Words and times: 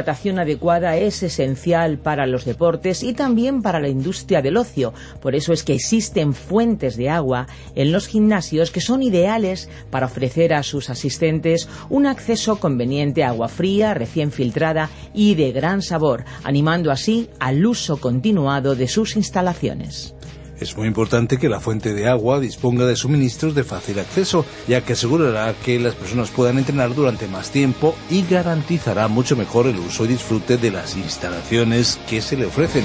Hidratación 0.00 0.38
adecuada 0.38 0.96
es 0.96 1.22
esencial 1.22 1.98
para 1.98 2.26
los 2.26 2.46
deportes 2.46 3.02
y 3.02 3.12
también 3.12 3.60
para 3.60 3.80
la 3.80 3.88
industria 3.88 4.40
del 4.40 4.56
ocio. 4.56 4.94
Por 5.20 5.34
eso 5.34 5.52
es 5.52 5.62
que 5.62 5.74
existen 5.74 6.32
fuentes 6.32 6.96
de 6.96 7.10
agua 7.10 7.48
en 7.74 7.92
los 7.92 8.06
gimnasios 8.06 8.70
que 8.70 8.80
son 8.80 9.02
ideales 9.02 9.68
para 9.90 10.06
ofrecer 10.06 10.54
a 10.54 10.62
sus 10.62 10.88
asistentes 10.88 11.68
un 11.90 12.06
acceso 12.06 12.56
conveniente 12.56 13.22
a 13.22 13.28
agua 13.28 13.48
fría, 13.48 13.92
recién 13.92 14.32
filtrada 14.32 14.88
y 15.12 15.34
de 15.34 15.52
gran 15.52 15.82
sabor, 15.82 16.24
animando 16.44 16.90
así 16.90 17.28
al 17.38 17.66
uso 17.66 17.98
continuado 17.98 18.74
de 18.76 18.88
sus 18.88 19.16
instalaciones. 19.16 20.14
Es 20.60 20.76
muy 20.76 20.86
importante 20.86 21.38
que 21.38 21.48
la 21.48 21.58
fuente 21.58 21.94
de 21.94 22.06
agua 22.06 22.38
disponga 22.38 22.84
de 22.84 22.94
suministros 22.94 23.54
de 23.54 23.64
fácil 23.64 23.98
acceso, 23.98 24.44
ya 24.68 24.82
que 24.82 24.92
asegurará 24.92 25.54
que 25.54 25.80
las 25.80 25.94
personas 25.94 26.30
puedan 26.30 26.58
entrenar 26.58 26.94
durante 26.94 27.26
más 27.28 27.50
tiempo 27.50 27.96
y 28.10 28.26
garantizará 28.28 29.08
mucho 29.08 29.36
mejor 29.36 29.66
el 29.66 29.78
uso 29.78 30.04
y 30.04 30.08
disfrute 30.08 30.58
de 30.58 30.70
las 30.70 30.96
instalaciones 30.96 31.98
que 32.08 32.20
se 32.20 32.36
le 32.36 32.46
ofrecen. 32.46 32.84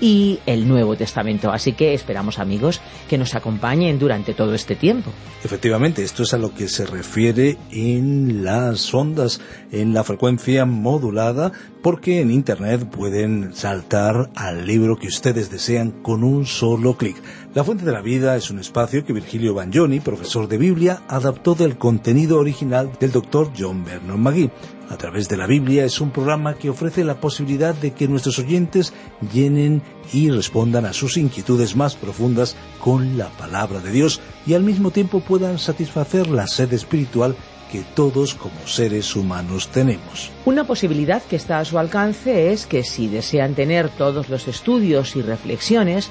y 0.00 0.40
el 0.46 0.66
Nuevo 0.68 0.96
Testamento. 0.96 1.50
Así 1.50 1.72
que 1.72 1.94
esperamos 1.94 2.38
amigos 2.38 2.80
que 3.08 3.18
nos 3.18 3.34
acompañen 3.34 3.98
durante 3.98 4.34
todo 4.34 4.54
este 4.54 4.76
tiempo. 4.76 5.10
Efectivamente, 5.44 6.02
esto 6.02 6.22
es 6.22 6.34
a 6.34 6.38
lo 6.38 6.54
que 6.54 6.68
se 6.68 6.86
refiere 6.86 7.56
en 7.70 8.44
las 8.44 8.92
ondas, 8.94 9.40
en 9.70 9.94
la 9.94 10.04
frecuencia 10.04 10.64
modulada, 10.64 11.52
porque 11.82 12.20
en 12.20 12.30
Internet 12.30 12.88
pueden 12.88 13.54
saltar 13.54 14.30
al 14.36 14.66
libro 14.66 14.96
que 14.96 15.08
ustedes 15.08 15.50
desean 15.50 15.90
con 15.90 16.24
un 16.24 16.46
solo 16.46 16.96
clic. 16.96 17.16
La 17.54 17.64
Fuente 17.64 17.84
de 17.84 17.92
la 17.92 18.00
Vida 18.00 18.34
es 18.34 18.50
un 18.50 18.60
espacio 18.60 19.04
que 19.04 19.12
Virgilio 19.12 19.52
Bagnoni, 19.52 20.00
profesor 20.00 20.48
de 20.48 20.56
Biblia, 20.56 21.02
adaptó 21.06 21.54
del 21.54 21.76
contenido 21.76 22.38
original 22.38 22.90
del 22.98 23.12
doctor 23.12 23.50
John 23.54 23.84
Vernon 23.84 24.22
McGee. 24.22 24.50
A 24.88 24.96
través 24.96 25.28
de 25.28 25.36
la 25.36 25.46
Biblia 25.46 25.84
es 25.84 26.00
un 26.00 26.12
programa 26.12 26.54
que 26.54 26.70
ofrece 26.70 27.04
la 27.04 27.20
posibilidad 27.20 27.74
de 27.74 27.90
que 27.90 28.08
nuestros 28.08 28.38
oyentes 28.38 28.94
llenen 29.34 29.82
y 30.14 30.30
respondan 30.30 30.86
a 30.86 30.94
sus 30.94 31.18
inquietudes 31.18 31.76
más 31.76 31.94
profundas 31.94 32.56
con 32.80 33.18
la 33.18 33.28
palabra 33.28 33.80
de 33.80 33.90
Dios 33.90 34.22
y 34.46 34.54
al 34.54 34.62
mismo 34.62 34.90
tiempo 34.90 35.20
puedan 35.20 35.58
satisfacer 35.58 36.28
la 36.28 36.46
sed 36.46 36.72
espiritual 36.72 37.36
que 37.72 37.82
todos 37.94 38.34
como 38.34 38.66
seres 38.66 39.16
humanos 39.16 39.68
tenemos. 39.68 40.30
Una 40.44 40.64
posibilidad 40.64 41.22
que 41.22 41.36
está 41.36 41.58
a 41.58 41.64
su 41.64 41.78
alcance 41.78 42.52
es 42.52 42.66
que 42.66 42.82
si 42.84 43.08
desean 43.08 43.54
tener 43.54 43.88
todos 43.88 44.28
los 44.28 44.46
estudios 44.46 45.16
y 45.16 45.22
reflexiones, 45.22 46.10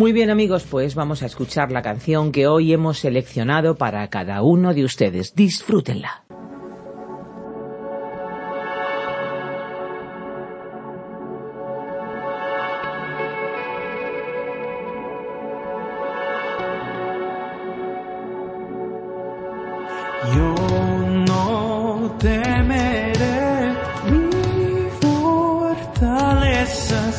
Muy 0.00 0.12
bien 0.12 0.30
amigos, 0.30 0.64
pues 0.64 0.94
vamos 0.94 1.22
a 1.22 1.26
escuchar 1.26 1.70
la 1.70 1.82
canción 1.82 2.32
que 2.32 2.46
hoy 2.46 2.72
hemos 2.72 3.00
seleccionado 3.00 3.74
para 3.74 4.08
cada 4.08 4.40
uno 4.40 4.72
de 4.72 4.82
ustedes. 4.82 5.34
Disfrútenla. 5.34 6.24
temeré 22.18 23.74
mi 24.10 24.88
fortaleza. 25.02 27.10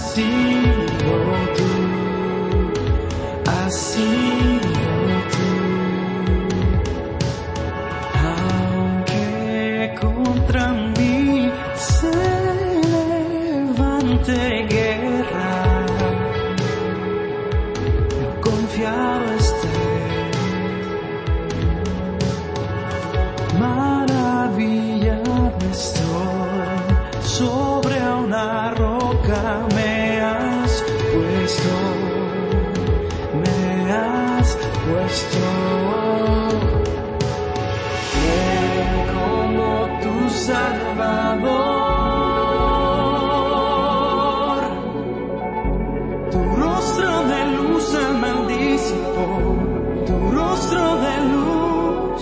tu 50.05 50.31
rostro 50.31 50.85
de 51.05 51.13
luz, 51.31 52.21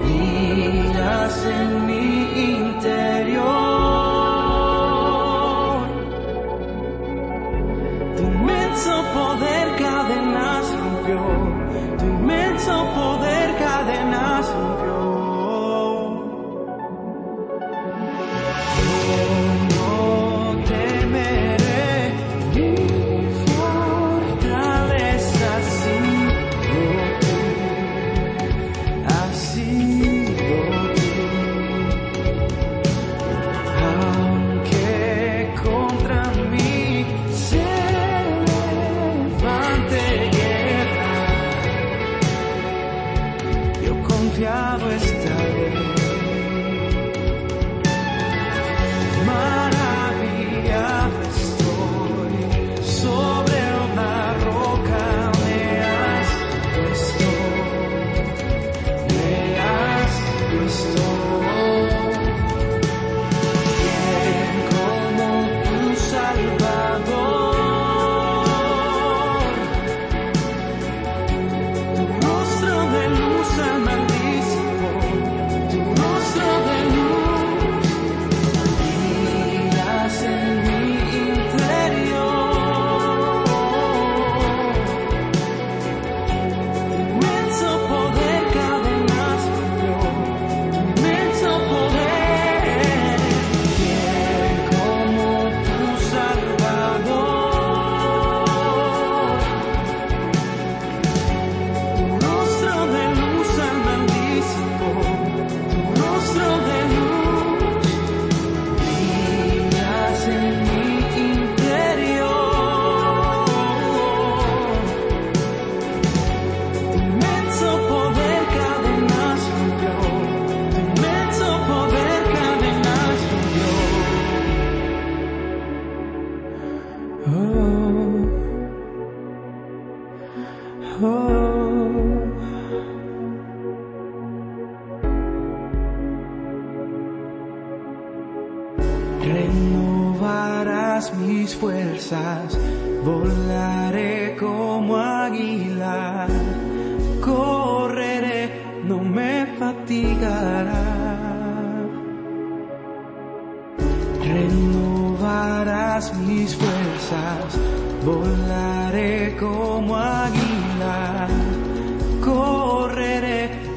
brillas 0.00 1.46
en 1.46 1.86
mi 1.86 2.04
interior. 2.52 3.09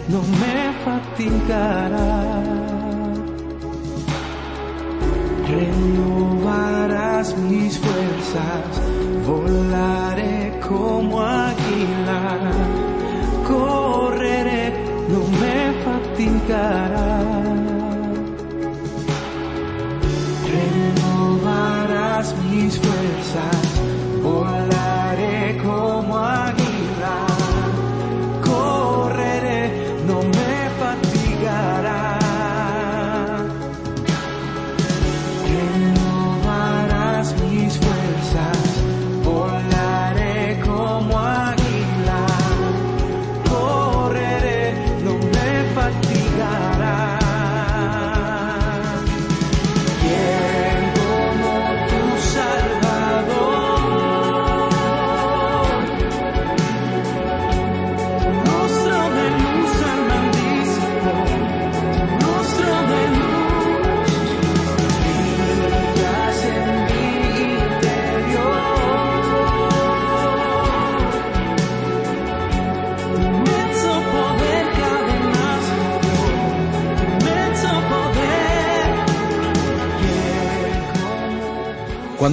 no 0.10 0.22
me 0.42 0.74
fatigará. 0.84 2.44
Renovarás 5.48 7.38
mis 7.38 7.78
fuerzas, 7.78 8.82
volaré 9.26 10.60
como 10.68 11.22
águila. 11.22 12.63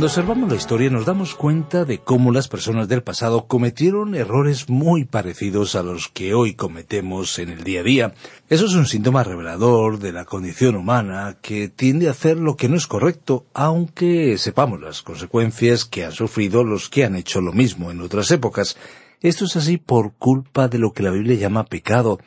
Cuando 0.00 0.12
observamos 0.14 0.48
la 0.48 0.56
historia 0.56 0.88
nos 0.88 1.04
damos 1.04 1.34
cuenta 1.34 1.84
de 1.84 1.98
cómo 1.98 2.32
las 2.32 2.48
personas 2.48 2.88
del 2.88 3.02
pasado 3.02 3.46
cometieron 3.46 4.14
errores 4.14 4.70
muy 4.70 5.04
parecidos 5.04 5.74
a 5.74 5.82
los 5.82 6.08
que 6.08 6.32
hoy 6.32 6.54
cometemos 6.54 7.38
en 7.38 7.50
el 7.50 7.64
día 7.64 7.80
a 7.80 7.82
día. 7.82 8.14
Eso 8.48 8.64
es 8.64 8.72
un 8.72 8.86
síntoma 8.86 9.24
revelador 9.24 9.98
de 9.98 10.12
la 10.12 10.24
condición 10.24 10.76
humana 10.76 11.36
que 11.42 11.68
tiende 11.68 12.08
a 12.08 12.12
hacer 12.12 12.38
lo 12.38 12.56
que 12.56 12.70
no 12.70 12.76
es 12.76 12.86
correcto, 12.86 13.44
aunque 13.52 14.38
sepamos 14.38 14.80
las 14.80 15.02
consecuencias 15.02 15.84
que 15.84 16.06
han 16.06 16.12
sufrido 16.12 16.64
los 16.64 16.88
que 16.88 17.04
han 17.04 17.14
hecho 17.14 17.42
lo 17.42 17.52
mismo 17.52 17.90
en 17.90 18.00
otras 18.00 18.30
épocas. 18.30 18.78
Esto 19.20 19.44
es 19.44 19.54
así 19.56 19.76
por 19.76 20.14
culpa 20.14 20.68
de 20.68 20.78
lo 20.78 20.94
que 20.94 21.02
la 21.02 21.10
Biblia 21.10 21.36
llama 21.36 21.64
pecado, 21.64 22.20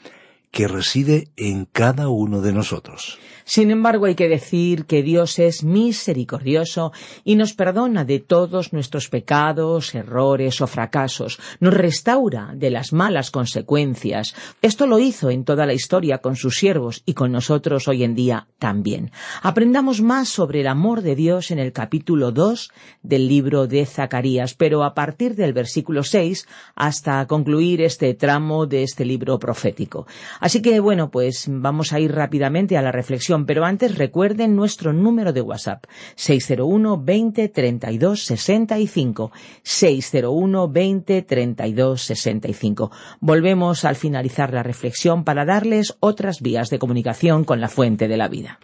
que 0.54 0.68
reside 0.68 1.30
en 1.36 1.66
cada 1.66 2.10
uno 2.10 2.40
de 2.40 2.54
nosotros. 2.54 3.18
Sin 3.46 3.72
embargo, 3.72 4.06
hay 4.06 4.16
que 4.16 4.30
decir 4.30 4.86
que 4.86 5.04
Dios 5.04 5.38
es 5.40 5.64
misericordioso 5.64 6.94
y 7.26 7.36
nos 7.36 7.54
perdona 7.54 8.06
de 8.06 8.20
todos 8.20 8.72
nuestros 8.72 9.10
pecados, 9.10 9.96
errores 9.96 10.62
o 10.62 10.68
fracasos, 10.68 11.40
nos 11.60 11.74
restaura 11.74 12.54
de 12.56 12.70
las 12.70 12.94
malas 12.94 13.32
consecuencias. 13.32 14.34
Esto 14.62 14.88
lo 14.88 15.00
hizo 15.00 15.30
en 15.30 15.44
toda 15.44 15.66
la 15.66 15.74
historia 15.74 16.20
con 16.20 16.36
sus 16.36 16.56
siervos 16.56 17.02
y 17.06 17.16
con 17.16 17.32
nosotros 17.32 17.88
hoy 17.88 18.04
en 18.04 18.16
día 18.16 18.48
también. 18.60 19.12
Aprendamos 19.42 20.02
más 20.02 20.30
sobre 20.30 20.62
el 20.62 20.68
amor 20.68 21.02
de 21.02 21.16
Dios 21.16 21.52
en 21.52 21.60
el 21.60 21.74
capítulo 21.74 22.32
2 22.32 22.72
del 23.02 23.28
libro 23.28 23.68
de 23.68 23.86
Zacarías, 23.86 24.54
pero 24.54 24.84
a 24.84 24.94
partir 24.94 25.36
del 25.36 25.52
versículo 25.52 26.04
6 26.04 26.48
hasta 26.76 27.26
concluir 27.28 27.82
este 27.82 28.14
tramo 28.14 28.68
de 28.68 28.84
este 28.84 29.04
libro 29.04 29.38
profético. 29.38 30.08
Así 30.44 30.62
que 30.62 30.82
bueno, 30.82 31.10
pues 31.10 31.46
vamos 31.48 31.94
a 31.94 32.02
ir 32.02 32.12
rápidamente 32.12 32.78
a 32.78 32.82
la 32.82 32.92
reflexión 32.92 33.46
pero 33.46 33.64
antes 33.64 33.98
recuerden 33.98 34.58
nuestro 34.58 34.92
número 34.92 35.32
de 35.32 35.40
WhatsApp 35.40 35.86
601 36.18 37.02
20 37.02 37.48
32 37.48 38.26
65 38.26 39.32
601 39.64 40.68
20 40.68 41.22
32 41.22 42.02
65. 42.02 42.92
Volvemos 43.22 43.86
al 43.86 43.96
finalizar 43.96 44.54
la 44.54 44.64
reflexión 44.64 45.24
para 45.24 45.46
darles 45.46 45.96
otras 46.02 46.42
vías 46.42 46.70
de 46.70 46.78
comunicación 46.78 47.46
con 47.46 47.62
la 47.62 47.70
fuente 47.70 48.10
de 48.10 48.18
la 48.18 48.28
vida. 48.28 48.60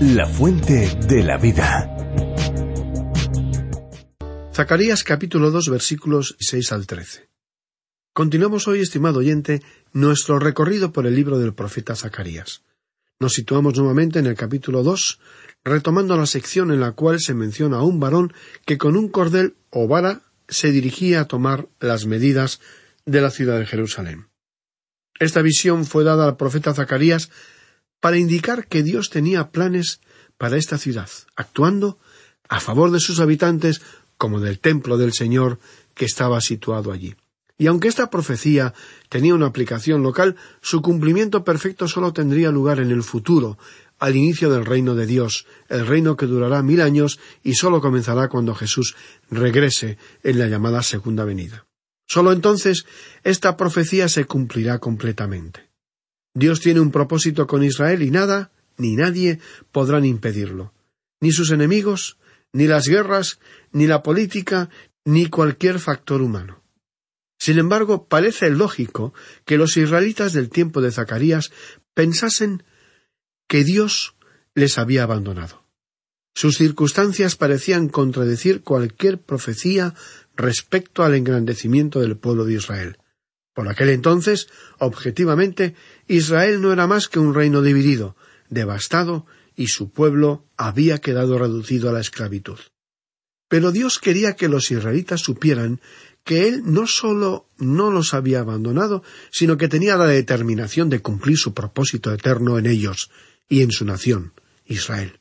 La 0.00 0.24
fuente 0.24 0.96
de 1.08 1.24
la 1.24 1.36
vida. 1.36 1.94
Zacarías 4.50 5.04
capítulo 5.04 5.50
2 5.50 5.68
versículos 5.68 6.36
6 6.40 6.72
al 6.72 6.86
13. 6.86 7.35
Continuamos 8.16 8.66
hoy, 8.66 8.80
estimado 8.80 9.18
oyente, 9.18 9.60
nuestro 9.92 10.38
recorrido 10.38 10.90
por 10.90 11.06
el 11.06 11.14
libro 11.14 11.38
del 11.38 11.52
profeta 11.52 11.94
Zacarías. 11.94 12.62
Nos 13.20 13.34
situamos 13.34 13.76
nuevamente 13.76 14.18
en 14.18 14.24
el 14.24 14.34
capítulo 14.34 14.82
dos, 14.82 15.20
retomando 15.64 16.16
la 16.16 16.24
sección 16.24 16.72
en 16.72 16.80
la 16.80 16.92
cual 16.92 17.20
se 17.20 17.34
menciona 17.34 17.76
a 17.76 17.82
un 17.82 18.00
varón 18.00 18.32
que 18.64 18.78
con 18.78 18.96
un 18.96 19.10
cordel 19.10 19.56
o 19.68 19.86
vara 19.86 20.22
se 20.48 20.72
dirigía 20.72 21.20
a 21.20 21.28
tomar 21.28 21.68
las 21.78 22.06
medidas 22.06 22.62
de 23.04 23.20
la 23.20 23.30
ciudad 23.30 23.58
de 23.58 23.66
Jerusalén. 23.66 24.28
Esta 25.20 25.42
visión 25.42 25.84
fue 25.84 26.02
dada 26.02 26.24
al 26.24 26.38
profeta 26.38 26.72
Zacarías 26.72 27.28
para 28.00 28.16
indicar 28.16 28.66
que 28.66 28.82
Dios 28.82 29.10
tenía 29.10 29.50
planes 29.50 30.00
para 30.38 30.56
esta 30.56 30.78
ciudad, 30.78 31.10
actuando 31.36 31.98
a 32.48 32.60
favor 32.60 32.92
de 32.92 33.00
sus 33.00 33.20
habitantes 33.20 33.82
como 34.16 34.40
del 34.40 34.58
templo 34.58 34.96
del 34.96 35.12
Señor 35.12 35.58
que 35.94 36.06
estaba 36.06 36.40
situado 36.40 36.92
allí. 36.92 37.14
Y 37.58 37.68
aunque 37.68 37.88
esta 37.88 38.10
profecía 38.10 38.74
tenía 39.08 39.34
una 39.34 39.46
aplicación 39.46 40.02
local, 40.02 40.36
su 40.60 40.82
cumplimiento 40.82 41.42
perfecto 41.42 41.88
solo 41.88 42.12
tendría 42.12 42.50
lugar 42.50 42.80
en 42.80 42.90
el 42.90 43.02
futuro, 43.02 43.58
al 43.98 44.14
inicio 44.14 44.50
del 44.50 44.66
reino 44.66 44.94
de 44.94 45.06
Dios, 45.06 45.46
el 45.68 45.86
reino 45.86 46.16
que 46.16 46.26
durará 46.26 46.62
mil 46.62 46.82
años 46.82 47.18
y 47.42 47.54
solo 47.54 47.80
comenzará 47.80 48.28
cuando 48.28 48.54
Jesús 48.54 48.94
regrese 49.30 49.96
en 50.22 50.38
la 50.38 50.48
llamada 50.48 50.82
segunda 50.82 51.24
venida. 51.24 51.66
Solo 52.06 52.32
entonces 52.32 52.84
esta 53.24 53.56
profecía 53.56 54.08
se 54.08 54.26
cumplirá 54.26 54.78
completamente. 54.78 55.70
Dios 56.34 56.60
tiene 56.60 56.80
un 56.80 56.90
propósito 56.90 57.46
con 57.46 57.64
Israel 57.64 58.02
y 58.02 58.10
nada, 58.10 58.52
ni 58.76 58.94
nadie 58.94 59.40
podrán 59.72 60.04
impedirlo. 60.04 60.74
Ni 61.20 61.32
sus 61.32 61.50
enemigos, 61.50 62.18
ni 62.52 62.66
las 62.66 62.86
guerras, 62.86 63.40
ni 63.72 63.86
la 63.86 64.02
política, 64.02 64.68
ni 65.04 65.26
cualquier 65.26 65.78
factor 65.78 66.20
humano. 66.20 66.62
Sin 67.46 67.60
embargo, 67.60 68.08
parece 68.08 68.50
lógico 68.50 69.14
que 69.44 69.56
los 69.56 69.76
israelitas 69.76 70.32
del 70.32 70.50
tiempo 70.50 70.80
de 70.80 70.90
Zacarías 70.90 71.52
pensasen 71.94 72.64
que 73.46 73.62
Dios 73.62 74.16
les 74.56 74.78
había 74.78 75.04
abandonado. 75.04 75.64
Sus 76.34 76.56
circunstancias 76.56 77.36
parecían 77.36 77.88
contradecir 77.88 78.62
cualquier 78.62 79.20
profecía 79.20 79.94
respecto 80.34 81.04
al 81.04 81.14
engrandecimiento 81.14 82.00
del 82.00 82.16
pueblo 82.16 82.46
de 82.46 82.54
Israel. 82.54 82.98
Por 83.54 83.68
aquel 83.68 83.90
entonces, 83.90 84.48
objetivamente, 84.80 85.76
Israel 86.08 86.60
no 86.60 86.72
era 86.72 86.88
más 86.88 87.06
que 87.06 87.20
un 87.20 87.32
reino 87.32 87.62
dividido, 87.62 88.16
devastado, 88.50 89.24
y 89.54 89.68
su 89.68 89.90
pueblo 89.90 90.48
había 90.56 90.98
quedado 90.98 91.38
reducido 91.38 91.90
a 91.90 91.92
la 91.92 92.00
esclavitud. 92.00 92.58
Pero 93.48 93.70
Dios 93.70 94.00
quería 94.00 94.34
que 94.34 94.48
los 94.48 94.72
israelitas 94.72 95.20
supieran 95.20 95.80
que 96.26 96.48
él 96.48 96.62
no 96.64 96.88
sólo 96.88 97.48
no 97.56 97.92
los 97.92 98.12
había 98.12 98.40
abandonado, 98.40 99.04
sino 99.30 99.56
que 99.56 99.68
tenía 99.68 99.96
la 99.96 100.08
determinación 100.08 100.90
de 100.90 100.98
cumplir 100.98 101.38
su 101.38 101.54
propósito 101.54 102.12
eterno 102.12 102.58
en 102.58 102.66
ellos 102.66 103.12
y 103.48 103.62
en 103.62 103.70
su 103.70 103.84
nación, 103.84 104.32
Israel. 104.64 105.20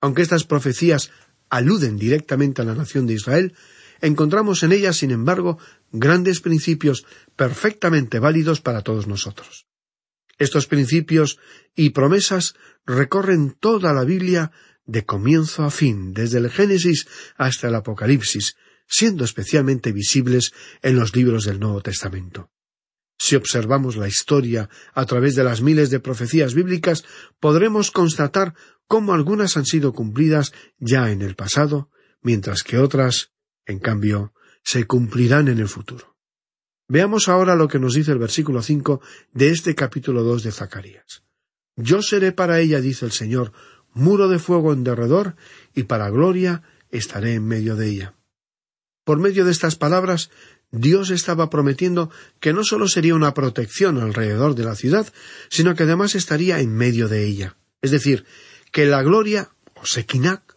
Aunque 0.00 0.22
estas 0.22 0.44
profecías 0.44 1.10
aluden 1.50 1.98
directamente 1.98 2.62
a 2.62 2.64
la 2.64 2.76
nación 2.76 3.08
de 3.08 3.14
Israel, 3.14 3.54
encontramos 4.00 4.62
en 4.62 4.70
ellas, 4.70 4.96
sin 4.96 5.10
embargo, 5.10 5.58
grandes 5.90 6.38
principios 6.38 7.04
perfectamente 7.34 8.20
válidos 8.20 8.60
para 8.60 8.82
todos 8.82 9.08
nosotros. 9.08 9.66
Estos 10.38 10.68
principios 10.68 11.40
y 11.74 11.90
promesas 11.90 12.54
recorren 12.86 13.56
toda 13.58 13.92
la 13.92 14.04
Biblia 14.04 14.52
de 14.86 15.04
comienzo 15.04 15.64
a 15.64 15.70
fin, 15.72 16.14
desde 16.14 16.38
el 16.38 16.48
Génesis 16.48 17.08
hasta 17.36 17.66
el 17.66 17.74
Apocalipsis, 17.74 18.54
siendo 18.92 19.24
especialmente 19.24 19.90
visibles 19.90 20.52
en 20.82 20.96
los 20.96 21.16
libros 21.16 21.44
del 21.44 21.58
Nuevo 21.58 21.80
Testamento. 21.80 22.50
Si 23.18 23.36
observamos 23.36 23.96
la 23.96 24.06
historia 24.06 24.68
a 24.92 25.06
través 25.06 25.34
de 25.34 25.44
las 25.44 25.62
miles 25.62 25.88
de 25.88 25.98
profecías 25.98 26.54
bíblicas, 26.54 27.04
podremos 27.40 27.90
constatar 27.90 28.54
cómo 28.86 29.14
algunas 29.14 29.56
han 29.56 29.64
sido 29.64 29.94
cumplidas 29.94 30.52
ya 30.78 31.10
en 31.10 31.22
el 31.22 31.36
pasado, 31.36 31.90
mientras 32.20 32.62
que 32.62 32.78
otras, 32.78 33.32
en 33.64 33.78
cambio, 33.78 34.34
se 34.62 34.86
cumplirán 34.86 35.48
en 35.48 35.58
el 35.58 35.68
futuro. 35.68 36.18
Veamos 36.86 37.28
ahora 37.28 37.56
lo 37.56 37.68
que 37.68 37.78
nos 37.78 37.94
dice 37.94 38.12
el 38.12 38.18
versículo 38.18 38.60
cinco 38.60 39.00
de 39.32 39.48
este 39.48 39.74
capítulo 39.74 40.22
dos 40.22 40.42
de 40.42 40.52
Zacarías. 40.52 41.24
Yo 41.76 42.02
seré 42.02 42.32
para 42.32 42.60
ella, 42.60 42.82
dice 42.82 43.06
el 43.06 43.12
Señor, 43.12 43.52
muro 43.94 44.28
de 44.28 44.38
fuego 44.38 44.74
en 44.74 44.84
derredor, 44.84 45.36
y 45.74 45.84
para 45.84 46.10
gloria 46.10 46.62
estaré 46.90 47.34
en 47.34 47.46
medio 47.46 47.76
de 47.76 47.88
ella. 47.88 48.16
Por 49.04 49.18
medio 49.18 49.44
de 49.44 49.50
estas 49.50 49.76
palabras, 49.76 50.30
Dios 50.70 51.10
estaba 51.10 51.50
prometiendo 51.50 52.10
que 52.40 52.52
no 52.52 52.64
sólo 52.64 52.88
sería 52.88 53.14
una 53.14 53.34
protección 53.34 53.98
alrededor 53.98 54.54
de 54.54 54.64
la 54.64 54.74
ciudad, 54.74 55.12
sino 55.50 55.74
que 55.74 55.82
además 55.82 56.14
estaría 56.14 56.60
en 56.60 56.74
medio 56.74 57.08
de 57.08 57.26
ella. 57.26 57.56
Es 57.82 57.90
decir, 57.90 58.24
que 58.70 58.86
la 58.86 59.02
gloria, 59.02 59.50
o 59.74 59.84
Sekinak, 59.84 60.56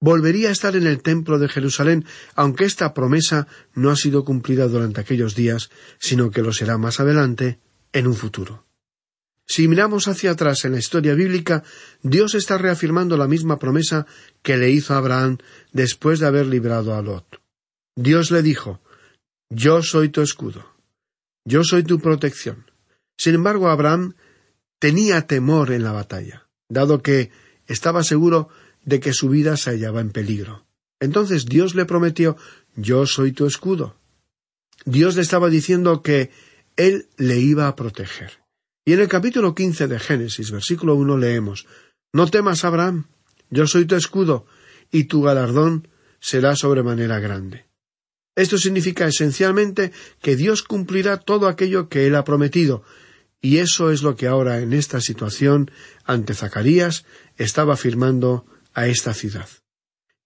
volvería 0.00 0.50
a 0.50 0.52
estar 0.52 0.76
en 0.76 0.86
el 0.86 1.02
templo 1.02 1.38
de 1.38 1.48
Jerusalén, 1.48 2.04
aunque 2.34 2.64
esta 2.64 2.92
promesa 2.92 3.46
no 3.74 3.90
ha 3.90 3.96
sido 3.96 4.24
cumplida 4.24 4.68
durante 4.68 5.00
aquellos 5.00 5.34
días, 5.34 5.70
sino 5.98 6.30
que 6.30 6.42
lo 6.42 6.52
será 6.52 6.76
más 6.76 7.00
adelante, 7.00 7.60
en 7.92 8.06
un 8.06 8.14
futuro. 8.14 8.66
Si 9.46 9.68
miramos 9.68 10.08
hacia 10.08 10.32
atrás 10.32 10.64
en 10.64 10.72
la 10.72 10.80
historia 10.80 11.14
bíblica, 11.14 11.62
Dios 12.02 12.34
está 12.34 12.58
reafirmando 12.58 13.16
la 13.16 13.28
misma 13.28 13.58
promesa 13.58 14.06
que 14.42 14.56
le 14.56 14.70
hizo 14.70 14.92
a 14.92 14.98
Abraham 14.98 15.38
después 15.72 16.18
de 16.18 16.26
haber 16.26 16.46
librado 16.46 16.94
a 16.94 17.00
Lot. 17.00 17.45
Dios 17.96 18.30
le 18.30 18.42
dijo, 18.42 18.80
Yo 19.50 19.82
soy 19.82 20.10
tu 20.10 20.20
escudo, 20.20 20.66
yo 21.46 21.64
soy 21.64 21.82
tu 21.82 21.98
protección. 21.98 22.70
Sin 23.18 23.34
embargo, 23.34 23.68
Abraham 23.68 24.14
tenía 24.78 25.26
temor 25.26 25.72
en 25.72 25.82
la 25.82 25.92
batalla, 25.92 26.46
dado 26.68 27.02
que 27.02 27.30
estaba 27.66 28.04
seguro 28.04 28.50
de 28.84 29.00
que 29.00 29.14
su 29.14 29.30
vida 29.30 29.56
se 29.56 29.70
hallaba 29.70 30.00
en 30.00 30.10
peligro. 30.10 30.66
Entonces 31.00 31.46
Dios 31.46 31.74
le 31.74 31.86
prometió, 31.86 32.36
Yo 32.76 33.06
soy 33.06 33.32
tu 33.32 33.46
escudo. 33.46 33.96
Dios 34.84 35.16
le 35.16 35.22
estaba 35.22 35.48
diciendo 35.48 36.02
que 36.02 36.30
Él 36.76 37.08
le 37.16 37.38
iba 37.38 37.66
a 37.66 37.76
proteger. 37.76 38.32
Y 38.84 38.92
en 38.92 39.00
el 39.00 39.08
capítulo 39.08 39.54
quince 39.54 39.88
de 39.88 39.98
Génesis, 39.98 40.50
versículo 40.50 40.94
uno, 40.94 41.16
leemos 41.16 41.66
No 42.12 42.28
temas, 42.28 42.64
Abraham, 42.64 43.06
yo 43.50 43.66
soy 43.66 43.86
tu 43.86 43.96
escudo, 43.96 44.46
y 44.92 45.04
tu 45.04 45.22
galardón 45.22 45.88
será 46.20 46.54
sobremanera 46.54 47.18
grande. 47.18 47.65
Esto 48.36 48.58
significa 48.58 49.06
esencialmente 49.06 49.92
que 50.20 50.36
Dios 50.36 50.62
cumplirá 50.62 51.16
todo 51.16 51.48
aquello 51.48 51.88
que 51.88 52.06
Él 52.06 52.14
ha 52.14 52.24
prometido, 52.24 52.84
y 53.40 53.58
eso 53.58 53.90
es 53.90 54.02
lo 54.02 54.14
que 54.14 54.26
ahora 54.26 54.60
en 54.60 54.72
esta 54.72 55.00
situación 55.00 55.70
ante 56.04 56.34
Zacarías 56.34 57.06
estaba 57.36 57.74
afirmando 57.74 58.44
a 58.74 58.86
esta 58.86 59.14
ciudad. 59.14 59.48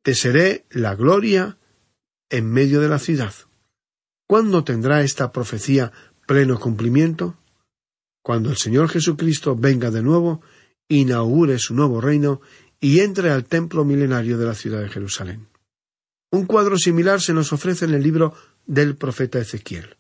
Te 0.02 0.14
seré 0.14 0.66
la 0.70 0.94
gloria 0.96 1.58
en 2.30 2.50
medio 2.50 2.80
de 2.80 2.88
la 2.88 2.98
ciudad. 2.98 3.34
¿Cuándo 4.26 4.64
tendrá 4.64 5.02
esta 5.02 5.32
profecía 5.32 5.92
pleno 6.26 6.58
cumplimiento? 6.58 7.36
Cuando 8.22 8.50
el 8.50 8.56
Señor 8.56 8.88
Jesucristo 8.88 9.54
venga 9.54 9.90
de 9.90 10.02
nuevo, 10.02 10.40
inaugure 10.88 11.58
su 11.58 11.74
nuevo 11.74 12.00
reino 12.00 12.40
y 12.80 13.00
entre 13.00 13.30
al 13.30 13.44
templo 13.44 13.84
milenario 13.84 14.38
de 14.38 14.46
la 14.46 14.54
ciudad 14.54 14.80
de 14.80 14.88
Jerusalén. 14.88 15.49
Un 16.30 16.46
cuadro 16.46 16.76
similar 16.78 17.20
se 17.20 17.32
nos 17.32 17.52
ofrece 17.52 17.84
en 17.84 17.94
el 17.94 18.02
libro 18.02 18.34
del 18.66 18.96
profeta 18.96 19.38
Ezequiel. 19.38 19.96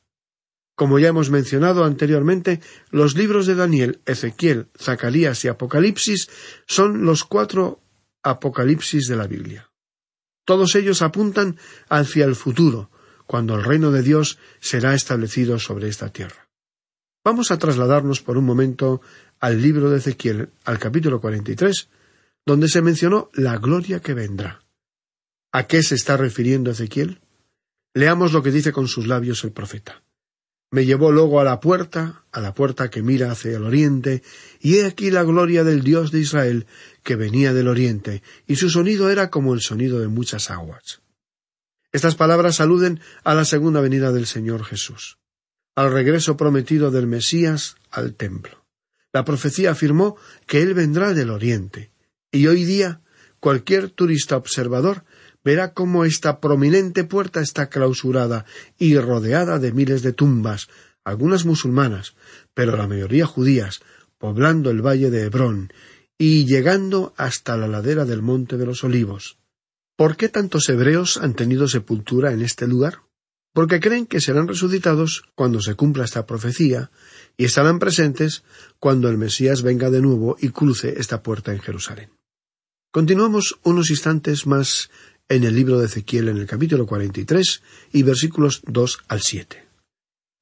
Como 0.76 0.98
ya 0.98 1.08
hemos 1.08 1.30
mencionado 1.30 1.84
anteriormente, 1.84 2.60
los 2.90 3.16
libros 3.16 3.46
de 3.46 3.54
Daniel, 3.54 4.00
Ezequiel, 4.06 4.68
Zacarías 4.78 5.44
y 5.44 5.48
Apocalipsis 5.48 6.30
son 6.66 7.04
los 7.04 7.24
cuatro 7.24 7.82
Apocalipsis 8.22 9.06
de 9.06 9.16
la 9.16 9.26
Biblia. 9.26 9.70
Todos 10.46 10.74
ellos 10.76 11.02
apuntan 11.02 11.58
hacia 11.88 12.24
el 12.24 12.34
futuro, 12.34 12.90
cuando 13.26 13.54
el 13.54 13.64
reino 13.64 13.90
de 13.90 14.02
Dios 14.02 14.38
será 14.60 14.94
establecido 14.94 15.58
sobre 15.58 15.88
esta 15.88 16.08
tierra. 16.08 16.48
Vamos 17.24 17.50
a 17.50 17.58
trasladarnos 17.58 18.22
por 18.22 18.38
un 18.38 18.46
momento 18.46 19.02
al 19.38 19.60
libro 19.60 19.90
de 19.90 19.98
Ezequiel, 19.98 20.48
al 20.64 20.78
capítulo 20.78 21.20
43, 21.20 21.88
donde 22.46 22.68
se 22.68 22.80
mencionó 22.80 23.30
la 23.34 23.58
gloria 23.58 24.00
que 24.00 24.14
vendrá. 24.14 24.62
¿A 25.52 25.66
qué 25.66 25.82
se 25.82 25.96
está 25.96 26.16
refiriendo 26.16 26.70
Ezequiel? 26.70 27.20
Leamos 27.92 28.32
lo 28.32 28.42
que 28.42 28.52
dice 28.52 28.72
con 28.72 28.86
sus 28.86 29.08
labios 29.08 29.42
el 29.42 29.50
profeta. 29.50 30.02
Me 30.70 30.86
llevó 30.86 31.10
luego 31.10 31.40
a 31.40 31.44
la 31.44 31.58
puerta, 31.58 32.24
a 32.30 32.40
la 32.40 32.54
puerta 32.54 32.90
que 32.90 33.02
mira 33.02 33.32
hacia 33.32 33.56
el 33.56 33.64
oriente, 33.64 34.22
y 34.60 34.76
he 34.76 34.86
aquí 34.86 35.10
la 35.10 35.24
gloria 35.24 35.64
del 35.64 35.82
Dios 35.82 36.12
de 36.12 36.20
Israel, 36.20 36.66
que 37.02 37.16
venía 37.16 37.52
del 37.52 37.66
oriente, 37.66 38.22
y 38.46 38.56
su 38.56 38.70
sonido 38.70 39.10
era 39.10 39.30
como 39.30 39.52
el 39.52 39.60
sonido 39.60 39.98
de 39.98 40.06
muchas 40.06 40.52
aguas. 40.52 41.02
Estas 41.90 42.14
palabras 42.14 42.60
aluden 42.60 43.00
a 43.24 43.34
la 43.34 43.44
segunda 43.44 43.80
venida 43.80 44.12
del 44.12 44.26
Señor 44.28 44.64
Jesús, 44.64 45.18
al 45.74 45.92
regreso 45.92 46.36
prometido 46.36 46.92
del 46.92 47.08
Mesías 47.08 47.74
al 47.90 48.14
templo. 48.14 48.64
La 49.12 49.24
profecía 49.24 49.72
afirmó 49.72 50.16
que 50.46 50.62
Él 50.62 50.74
vendrá 50.74 51.12
del 51.14 51.30
oriente, 51.30 51.90
y 52.30 52.46
hoy 52.46 52.64
día 52.64 53.00
cualquier 53.40 53.90
turista 53.90 54.36
observador 54.36 55.04
verá 55.44 55.72
cómo 55.72 56.04
esta 56.04 56.40
prominente 56.40 57.04
puerta 57.04 57.40
está 57.40 57.68
clausurada 57.68 58.44
y 58.78 58.96
rodeada 58.98 59.58
de 59.58 59.72
miles 59.72 60.02
de 60.02 60.12
tumbas, 60.12 60.68
algunas 61.04 61.44
musulmanas, 61.44 62.14
pero 62.54 62.76
la 62.76 62.86
mayoría 62.86 63.26
judías, 63.26 63.80
poblando 64.18 64.70
el 64.70 64.82
valle 64.82 65.10
de 65.10 65.22
Hebrón 65.22 65.72
y 66.18 66.44
llegando 66.44 67.14
hasta 67.16 67.56
la 67.56 67.66
ladera 67.66 68.04
del 68.04 68.20
monte 68.20 68.58
de 68.58 68.66
los 68.66 68.84
olivos. 68.84 69.38
¿Por 69.96 70.16
qué 70.16 70.28
tantos 70.28 70.68
hebreos 70.68 71.16
han 71.16 71.34
tenido 71.34 71.68
sepultura 71.68 72.32
en 72.32 72.42
este 72.42 72.66
lugar? 72.66 73.02
Porque 73.52 73.80
creen 73.80 74.06
que 74.06 74.20
serán 74.20 74.46
resucitados 74.46 75.24
cuando 75.34 75.60
se 75.60 75.74
cumpla 75.74 76.04
esta 76.04 76.26
profecía 76.26 76.90
y 77.36 77.46
estarán 77.46 77.78
presentes 77.78 78.44
cuando 78.78 79.08
el 79.08 79.18
Mesías 79.18 79.62
venga 79.62 79.90
de 79.90 80.00
nuevo 80.00 80.36
y 80.40 80.50
cruce 80.50 80.94
esta 80.98 81.22
puerta 81.22 81.52
en 81.52 81.60
Jerusalén. 81.60 82.10
Continuamos 82.92 83.58
unos 83.62 83.90
instantes 83.90 84.46
más 84.46 84.90
en 85.30 85.44
el 85.44 85.54
libro 85.54 85.78
de 85.78 85.86
Ezequiel 85.86 86.28
en 86.28 86.38
el 86.38 86.46
capítulo 86.46 86.86
43 86.86 87.62
y 87.92 88.02
versículos 88.02 88.62
2 88.66 88.98
al 89.06 89.20
7. 89.20 89.64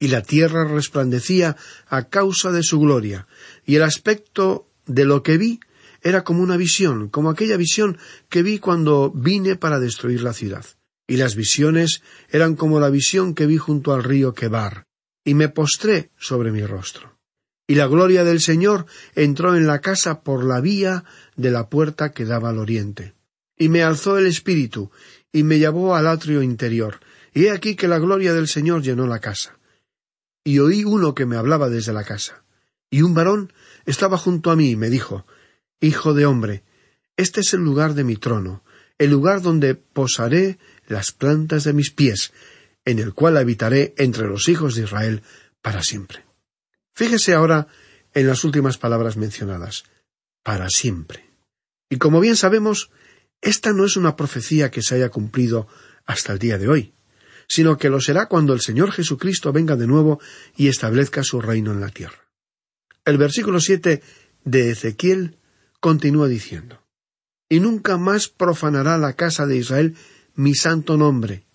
Y 0.00 0.08
la 0.08 0.22
tierra 0.22 0.64
resplandecía 0.64 1.56
a 1.88 2.08
causa 2.08 2.52
de 2.52 2.62
su 2.62 2.80
gloria, 2.80 3.28
y 3.66 3.76
el 3.76 3.82
aspecto 3.82 4.66
de 4.86 5.04
lo 5.04 5.22
que 5.22 5.36
vi 5.36 5.60
era 6.02 6.24
como 6.24 6.42
una 6.42 6.56
visión, 6.56 7.10
como 7.10 7.28
aquella 7.28 7.58
visión 7.58 7.98
que 8.30 8.42
vi 8.42 8.58
cuando 8.58 9.10
vine 9.10 9.56
para 9.56 9.78
destruir 9.78 10.22
la 10.22 10.32
ciudad. 10.32 10.64
Y 11.06 11.18
las 11.18 11.36
visiones 11.36 12.02
eran 12.30 12.56
como 12.56 12.80
la 12.80 12.88
visión 12.88 13.34
que 13.34 13.46
vi 13.46 13.58
junto 13.58 13.92
al 13.92 14.04
río 14.04 14.32
Quebar, 14.32 14.86
y 15.22 15.34
me 15.34 15.50
postré 15.50 16.12
sobre 16.18 16.50
mi 16.50 16.64
rostro. 16.64 17.18
Y 17.66 17.74
la 17.74 17.86
gloria 17.88 18.24
del 18.24 18.40
Señor 18.40 18.86
entró 19.14 19.54
en 19.54 19.66
la 19.66 19.82
casa 19.82 20.22
por 20.22 20.44
la 20.44 20.62
vía 20.62 21.04
de 21.36 21.50
la 21.50 21.68
puerta 21.68 22.12
que 22.12 22.24
daba 22.24 22.48
al 22.48 22.58
oriente 22.58 23.17
y 23.58 23.68
me 23.68 23.82
alzó 23.82 24.18
el 24.18 24.26
espíritu, 24.26 24.90
y 25.32 25.42
me 25.42 25.58
llevó 25.58 25.94
al 25.94 26.06
atrio 26.06 26.42
interior, 26.42 27.00
y 27.34 27.46
he 27.46 27.50
aquí 27.50 27.76
que 27.76 27.88
la 27.88 27.98
gloria 27.98 28.32
del 28.32 28.48
Señor 28.48 28.82
llenó 28.82 29.06
la 29.06 29.20
casa. 29.20 29.58
Y 30.44 30.60
oí 30.60 30.84
uno 30.84 31.14
que 31.14 31.26
me 31.26 31.36
hablaba 31.36 31.68
desde 31.68 31.92
la 31.92 32.04
casa. 32.04 32.42
Y 32.90 33.02
un 33.02 33.14
varón 33.14 33.52
estaba 33.84 34.16
junto 34.16 34.50
a 34.50 34.56
mí 34.56 34.70
y 34.70 34.76
me 34.76 34.88
dijo 34.88 35.26
Hijo 35.80 36.14
de 36.14 36.26
hombre, 36.26 36.64
este 37.16 37.40
es 37.40 37.52
el 37.52 37.60
lugar 37.60 37.94
de 37.94 38.04
mi 38.04 38.16
trono, 38.16 38.64
el 38.96 39.10
lugar 39.10 39.42
donde 39.42 39.74
posaré 39.74 40.58
las 40.86 41.12
plantas 41.12 41.64
de 41.64 41.72
mis 41.72 41.92
pies, 41.92 42.32
en 42.84 42.98
el 42.98 43.12
cual 43.12 43.36
habitaré 43.36 43.94
entre 43.98 44.26
los 44.26 44.48
hijos 44.48 44.74
de 44.74 44.84
Israel 44.84 45.22
para 45.60 45.82
siempre. 45.82 46.24
Fíjese 46.94 47.34
ahora 47.34 47.68
en 48.14 48.26
las 48.26 48.42
últimas 48.44 48.78
palabras 48.78 49.16
mencionadas, 49.16 49.84
para 50.42 50.70
siempre. 50.70 51.28
Y 51.90 51.98
como 51.98 52.20
bien 52.20 52.36
sabemos, 52.36 52.90
esta 53.40 53.72
no 53.72 53.84
es 53.84 53.96
una 53.96 54.16
profecía 54.16 54.70
que 54.70 54.82
se 54.82 54.96
haya 54.96 55.10
cumplido 55.10 55.68
hasta 56.06 56.32
el 56.32 56.38
día 56.38 56.58
de 56.58 56.68
hoy, 56.68 56.94
sino 57.46 57.78
que 57.78 57.88
lo 57.88 58.00
será 58.00 58.26
cuando 58.26 58.52
el 58.52 58.60
Señor 58.60 58.92
Jesucristo 58.92 59.52
venga 59.52 59.76
de 59.76 59.86
nuevo 59.86 60.20
y 60.56 60.68
establezca 60.68 61.22
su 61.22 61.40
reino 61.40 61.72
en 61.72 61.80
la 61.80 61.90
tierra. 61.90 62.28
El 63.04 63.16
versículo 63.16 63.60
siete 63.60 64.02
de 64.44 64.70
Ezequiel 64.70 65.38
continúa 65.80 66.28
diciendo 66.28 66.82
Y 67.48 67.60
nunca 67.60 67.96
más 67.96 68.28
profanará 68.28 68.98
la 68.98 69.14
casa 69.14 69.46
de 69.46 69.56
Israel 69.56 69.96
mi 70.34 70.54
santo 70.54 70.96
nombre, 70.96 71.46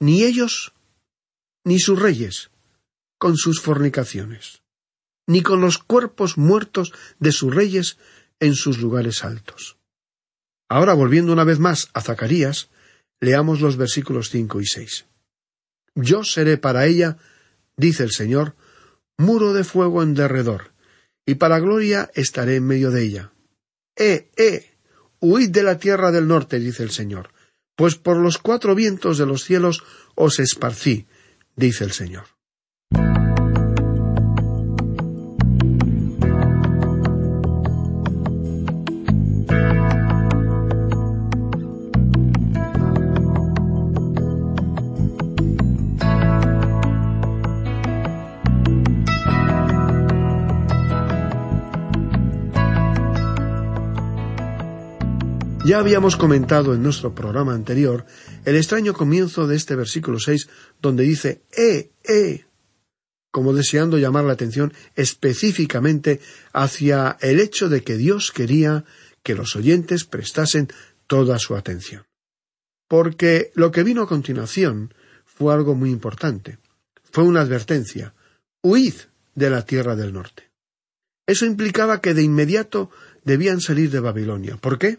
ni 0.00 0.24
ellos, 0.24 0.74
ni 1.64 1.78
sus 1.78 1.98
reyes, 1.98 2.50
con 3.18 3.36
sus 3.36 3.60
fornicaciones, 3.60 4.62
ni 5.26 5.42
con 5.42 5.60
los 5.60 5.78
cuerpos 5.78 6.36
muertos 6.36 6.92
de 7.18 7.32
sus 7.32 7.54
reyes 7.54 7.98
en 8.40 8.54
sus 8.54 8.78
lugares 8.78 9.24
altos. 9.24 9.78
Ahora, 10.74 10.92
volviendo 10.94 11.32
una 11.32 11.44
vez 11.44 11.60
más 11.60 11.88
a 11.94 12.00
Zacarías, 12.00 12.68
leamos 13.20 13.60
los 13.60 13.76
versículos 13.76 14.28
cinco 14.28 14.60
y 14.60 14.66
seis. 14.66 15.06
Yo 15.94 16.24
seré 16.24 16.58
para 16.58 16.86
ella, 16.86 17.16
dice 17.76 18.02
el 18.02 18.10
Señor, 18.10 18.56
muro 19.16 19.52
de 19.52 19.62
fuego 19.62 20.02
en 20.02 20.14
derredor, 20.14 20.72
y 21.24 21.36
para 21.36 21.60
gloria 21.60 22.10
estaré 22.14 22.56
en 22.56 22.66
medio 22.66 22.90
de 22.90 23.04
ella. 23.04 23.32
Eh, 23.94 24.32
eh, 24.36 24.72
huid 25.20 25.50
de 25.50 25.62
la 25.62 25.78
tierra 25.78 26.10
del 26.10 26.26
norte, 26.26 26.58
dice 26.58 26.82
el 26.82 26.90
Señor, 26.90 27.30
pues 27.76 27.94
por 27.94 28.16
los 28.16 28.38
cuatro 28.38 28.74
vientos 28.74 29.16
de 29.16 29.26
los 29.26 29.44
cielos 29.44 29.84
os 30.16 30.40
esparcí, 30.40 31.06
dice 31.54 31.84
el 31.84 31.92
Señor. 31.92 32.33
Ya 55.64 55.78
habíamos 55.78 56.16
comentado 56.16 56.74
en 56.74 56.82
nuestro 56.82 57.14
programa 57.14 57.54
anterior 57.54 58.04
el 58.44 58.56
extraño 58.56 58.92
comienzo 58.92 59.46
de 59.46 59.56
este 59.56 59.74
versículo 59.74 60.18
seis, 60.20 60.46
donde 60.82 61.04
dice 61.04 61.40
¡Eh, 61.56 61.90
eh! 62.06 62.44
como 63.30 63.54
deseando 63.54 63.96
llamar 63.96 64.24
la 64.24 64.34
atención 64.34 64.74
específicamente 64.94 66.20
hacia 66.52 67.16
el 67.22 67.40
hecho 67.40 67.70
de 67.70 67.82
que 67.82 67.96
Dios 67.96 68.30
quería 68.30 68.84
que 69.22 69.34
los 69.34 69.56
oyentes 69.56 70.04
prestasen 70.04 70.68
toda 71.06 71.38
su 71.38 71.56
atención. 71.56 72.04
Porque 72.86 73.50
lo 73.54 73.72
que 73.72 73.84
vino 73.84 74.02
a 74.02 74.06
continuación 74.06 74.92
fue 75.24 75.54
algo 75.54 75.74
muy 75.74 75.90
importante. 75.90 76.58
Fue 77.10 77.24
una 77.24 77.40
advertencia. 77.40 78.12
Huid 78.62 78.94
de 79.34 79.48
la 79.48 79.64
tierra 79.64 79.96
del 79.96 80.12
norte. 80.12 80.50
Eso 81.26 81.46
implicaba 81.46 82.02
que 82.02 82.12
de 82.12 82.22
inmediato 82.22 82.90
debían 83.24 83.62
salir 83.62 83.90
de 83.90 84.00
Babilonia. 84.00 84.58
¿Por 84.58 84.78
qué? 84.78 84.98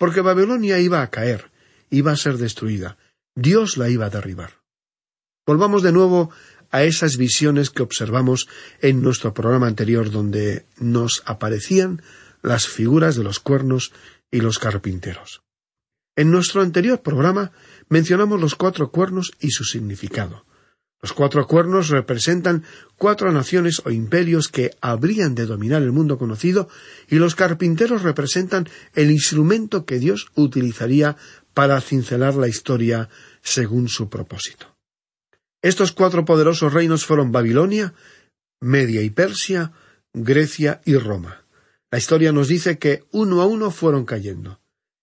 Porque 0.00 0.22
Babilonia 0.22 0.80
iba 0.80 1.02
a 1.02 1.10
caer, 1.10 1.52
iba 1.90 2.10
a 2.10 2.16
ser 2.16 2.38
destruida, 2.38 2.96
Dios 3.36 3.76
la 3.76 3.90
iba 3.90 4.06
a 4.06 4.10
derribar. 4.10 4.52
Volvamos 5.46 5.82
de 5.82 5.92
nuevo 5.92 6.30
a 6.70 6.84
esas 6.84 7.18
visiones 7.18 7.68
que 7.68 7.82
observamos 7.82 8.48
en 8.80 9.02
nuestro 9.02 9.34
programa 9.34 9.66
anterior 9.66 10.10
donde 10.10 10.64
nos 10.78 11.22
aparecían 11.26 12.00
las 12.40 12.66
figuras 12.66 13.14
de 13.14 13.24
los 13.24 13.40
cuernos 13.40 13.92
y 14.30 14.40
los 14.40 14.58
carpinteros. 14.58 15.42
En 16.16 16.30
nuestro 16.30 16.62
anterior 16.62 17.02
programa 17.02 17.52
mencionamos 17.90 18.40
los 18.40 18.54
cuatro 18.54 18.90
cuernos 18.90 19.32
y 19.38 19.50
su 19.50 19.64
significado. 19.64 20.46
Los 21.02 21.14
cuatro 21.14 21.46
cuernos 21.46 21.88
representan 21.88 22.64
cuatro 22.98 23.32
naciones 23.32 23.80
o 23.84 23.90
imperios 23.90 24.48
que 24.48 24.76
habrían 24.82 25.34
de 25.34 25.46
dominar 25.46 25.82
el 25.82 25.92
mundo 25.92 26.18
conocido 26.18 26.68
y 27.08 27.16
los 27.16 27.34
carpinteros 27.34 28.02
representan 28.02 28.68
el 28.94 29.10
instrumento 29.10 29.86
que 29.86 29.98
Dios 29.98 30.30
utilizaría 30.34 31.16
para 31.54 31.80
cincelar 31.80 32.34
la 32.34 32.48
historia 32.48 33.08
según 33.42 33.88
su 33.88 34.10
propósito. 34.10 34.76
Estos 35.62 35.92
cuatro 35.92 36.24
poderosos 36.26 36.72
reinos 36.72 37.06
fueron 37.06 37.32
Babilonia, 37.32 37.94
Media 38.60 39.00
y 39.00 39.08
Persia, 39.08 39.72
Grecia 40.12 40.82
y 40.84 40.96
Roma. 40.96 41.44
La 41.90 41.98
historia 41.98 42.30
nos 42.32 42.48
dice 42.48 42.78
que 42.78 43.04
uno 43.10 43.40
a 43.40 43.46
uno 43.46 43.70
fueron 43.70 44.04
cayendo. 44.04 44.60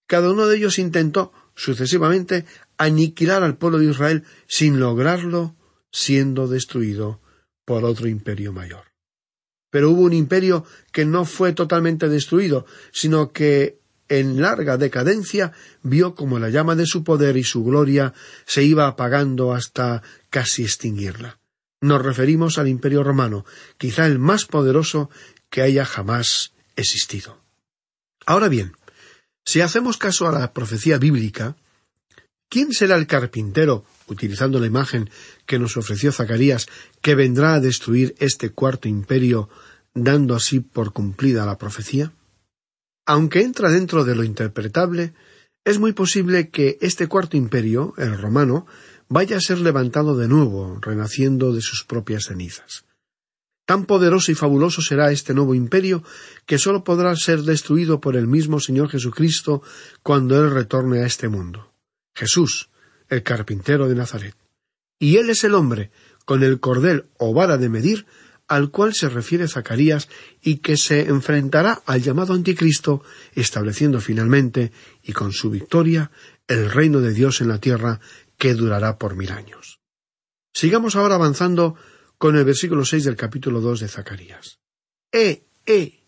Cada 0.07 0.31
uno 0.31 0.47
de 0.47 0.57
ellos 0.57 0.79
intentó 0.79 1.33
sucesivamente 1.55 2.45
aniquilar 2.77 3.43
al 3.43 3.57
pueblo 3.57 3.79
de 3.79 3.87
Israel 3.87 4.23
sin 4.47 4.79
lograrlo 4.79 5.56
siendo 5.91 6.47
destruido 6.47 7.21
por 7.65 7.83
otro 7.85 8.07
imperio 8.07 8.53
mayor. 8.53 8.85
Pero 9.69 9.91
hubo 9.91 10.01
un 10.03 10.13
imperio 10.13 10.65
que 10.91 11.05
no 11.05 11.25
fue 11.25 11.53
totalmente 11.53 12.07
destruido, 12.07 12.65
sino 12.91 13.31
que 13.31 13.79
en 14.09 14.41
larga 14.41 14.77
decadencia 14.77 15.51
vio 15.83 16.15
como 16.15 16.39
la 16.39 16.49
llama 16.49 16.75
de 16.75 16.85
su 16.85 17.03
poder 17.03 17.35
y 17.37 17.43
su 17.43 17.63
gloria 17.63 18.13
se 18.45 18.63
iba 18.63 18.87
apagando 18.87 19.53
hasta 19.53 20.01
casi 20.29 20.63
extinguirla. 20.63 21.39
Nos 21.81 22.01
referimos 22.01 22.57
al 22.57 22.67
imperio 22.67 23.03
romano, 23.03 23.45
quizá 23.77 24.05
el 24.05 24.17
más 24.17 24.45
poderoso 24.45 25.09
que 25.49 25.61
haya 25.61 25.85
jamás 25.85 26.53
existido. 26.75 27.39
Ahora 28.25 28.47
bien, 28.47 28.73
si 29.45 29.61
hacemos 29.61 29.97
caso 29.97 30.27
a 30.27 30.31
la 30.31 30.53
profecía 30.53 30.97
bíblica, 30.97 31.55
¿quién 32.49 32.73
será 32.73 32.95
el 32.95 33.07
carpintero, 33.07 33.85
utilizando 34.07 34.59
la 34.59 34.67
imagen 34.67 35.09
que 35.45 35.59
nos 35.59 35.77
ofreció 35.77 36.11
Zacarías, 36.11 36.67
que 37.01 37.15
vendrá 37.15 37.55
a 37.55 37.59
destruir 37.59 38.15
este 38.19 38.49
cuarto 38.49 38.87
imperio, 38.87 39.49
dando 39.93 40.35
así 40.35 40.59
por 40.59 40.93
cumplida 40.93 41.45
la 41.45 41.57
profecía? 41.57 42.11
Aunque 43.05 43.41
entra 43.41 43.69
dentro 43.69 44.03
de 44.03 44.15
lo 44.15 44.23
interpretable, 44.23 45.13
es 45.63 45.79
muy 45.79 45.93
posible 45.93 46.49
que 46.49 46.77
este 46.81 47.07
cuarto 47.07 47.37
imperio, 47.37 47.93
el 47.97 48.17
romano, 48.17 48.65
vaya 49.09 49.37
a 49.37 49.41
ser 49.41 49.59
levantado 49.59 50.17
de 50.17 50.27
nuevo, 50.27 50.79
renaciendo 50.81 51.53
de 51.53 51.61
sus 51.61 51.83
propias 51.83 52.25
cenizas. 52.25 52.85
Tan 53.65 53.85
poderoso 53.85 54.31
y 54.31 54.35
fabuloso 54.35 54.81
será 54.81 55.11
este 55.11 55.33
nuevo 55.33 55.53
imperio 55.53 56.03
que 56.45 56.57
sólo 56.57 56.85
podrá 56.85 57.13
ser 57.17 57.41
destruido 57.41 57.99
por 57.99 58.15
el 58.15 58.25
mismo 58.25 58.61
Señor 58.61 58.89
Jesucristo 58.89 59.61
cuando 60.03 60.41
Él 60.41 60.51
retorne 60.51 61.03
a 61.03 61.05
este 61.05 61.27
mundo. 61.27 61.73
Jesús, 62.15 62.69
el 63.09 63.23
carpintero 63.23 63.87
de 63.87 63.95
Nazaret. 63.95 64.35
Y 64.99 65.17
Él 65.17 65.29
es 65.29 65.43
el 65.43 65.53
hombre, 65.53 65.91
con 66.25 66.43
el 66.43 66.59
cordel 66.59 67.05
o 67.17 67.33
vara 67.33 67.57
de 67.57 67.69
medir, 67.69 68.05
al 68.47 68.71
cual 68.71 68.93
se 68.93 69.09
refiere 69.09 69.47
Zacarías 69.47 70.09
y 70.41 70.57
que 70.57 70.77
se 70.77 71.07
enfrentará 71.07 71.81
al 71.85 72.01
llamado 72.01 72.33
anticristo, 72.33 73.03
estableciendo 73.33 73.99
finalmente, 73.99 74.71
y 75.03 75.11
con 75.11 75.33
su 75.33 75.49
victoria, 75.49 76.11
el 76.47 76.71
reino 76.71 77.01
de 77.01 77.13
Dios 77.13 77.41
en 77.41 77.49
la 77.49 77.59
tierra 77.59 77.99
que 78.37 78.53
durará 78.53 78.97
por 78.97 79.15
mil 79.15 79.31
años. 79.31 79.79
Sigamos 80.53 80.95
ahora 80.95 81.15
avanzando 81.15 81.75
con 82.17 82.35
el 82.35 82.45
versículo 82.45 82.85
seis 82.85 83.03
del 83.03 83.15
capítulo 83.15 83.61
dos 83.61 83.79
de 83.79 83.87
Zacarías. 83.87 84.59
Eh, 85.11 85.43
eh, 85.65 86.03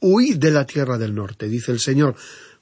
huid 0.00 0.38
de 0.38 0.50
la 0.50 0.66
tierra 0.66 0.98
del 0.98 1.14
norte, 1.14 1.48
dice 1.48 1.72
el 1.72 1.80
Señor, 1.80 2.16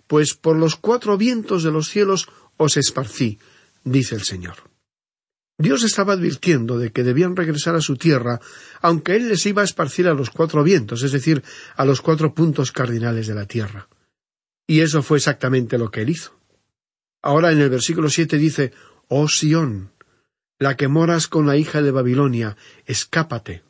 pues 0.07 0.35
por 0.35 0.57
los 0.57 0.77
cuatro 0.77 1.17
vientos 1.17 1.63
de 1.63 1.71
los 1.71 1.89
cielos 1.89 2.29
os 2.57 2.77
esparcí, 2.77 3.39
dice 3.85 4.15
el 4.15 4.23
Señor. 4.23 4.57
Dios 5.59 5.85
estaba 5.85 6.15
advirtiendo 6.15 6.79
de 6.79 6.91
que 6.91 7.05
debían 7.05 7.37
regresar 7.37 7.75
a 7.75 7.83
su 7.83 7.97
tierra, 7.97 8.41
aunque 8.81 9.15
Él 9.15 9.29
les 9.29 9.45
iba 9.45 9.61
a 9.61 9.65
esparcir 9.67 10.09
a 10.09 10.15
los 10.15 10.31
cuatro 10.31 10.65
vientos, 10.65 11.03
es 11.03 11.13
decir, 11.13 11.43
a 11.77 11.85
los 11.85 12.01
cuatro 12.01 12.35
puntos 12.35 12.73
cardinales 12.73 13.27
de 13.27 13.35
la 13.35 13.45
tierra. 13.45 13.89
Y 14.67 14.81
eso 14.81 15.03
fue 15.03 15.19
exactamente 15.19 15.77
lo 15.77 15.91
que 15.91 16.01
Él 16.01 16.11
hizo. 16.11 16.41
Ahora 17.21 17.53
en 17.53 17.61
el 17.61 17.69
versículo 17.69 18.09
siete 18.09 18.39
dice 18.39 18.73
Oh 19.09 19.29
Sión, 19.29 19.93
la 20.59 20.77
que 20.77 20.89
moras 20.89 21.27
con 21.27 21.47
la 21.47 21.59
hija 21.59 21.83
de 21.83 21.91
Babilonia, 21.91 22.57
escápate. 22.87 23.63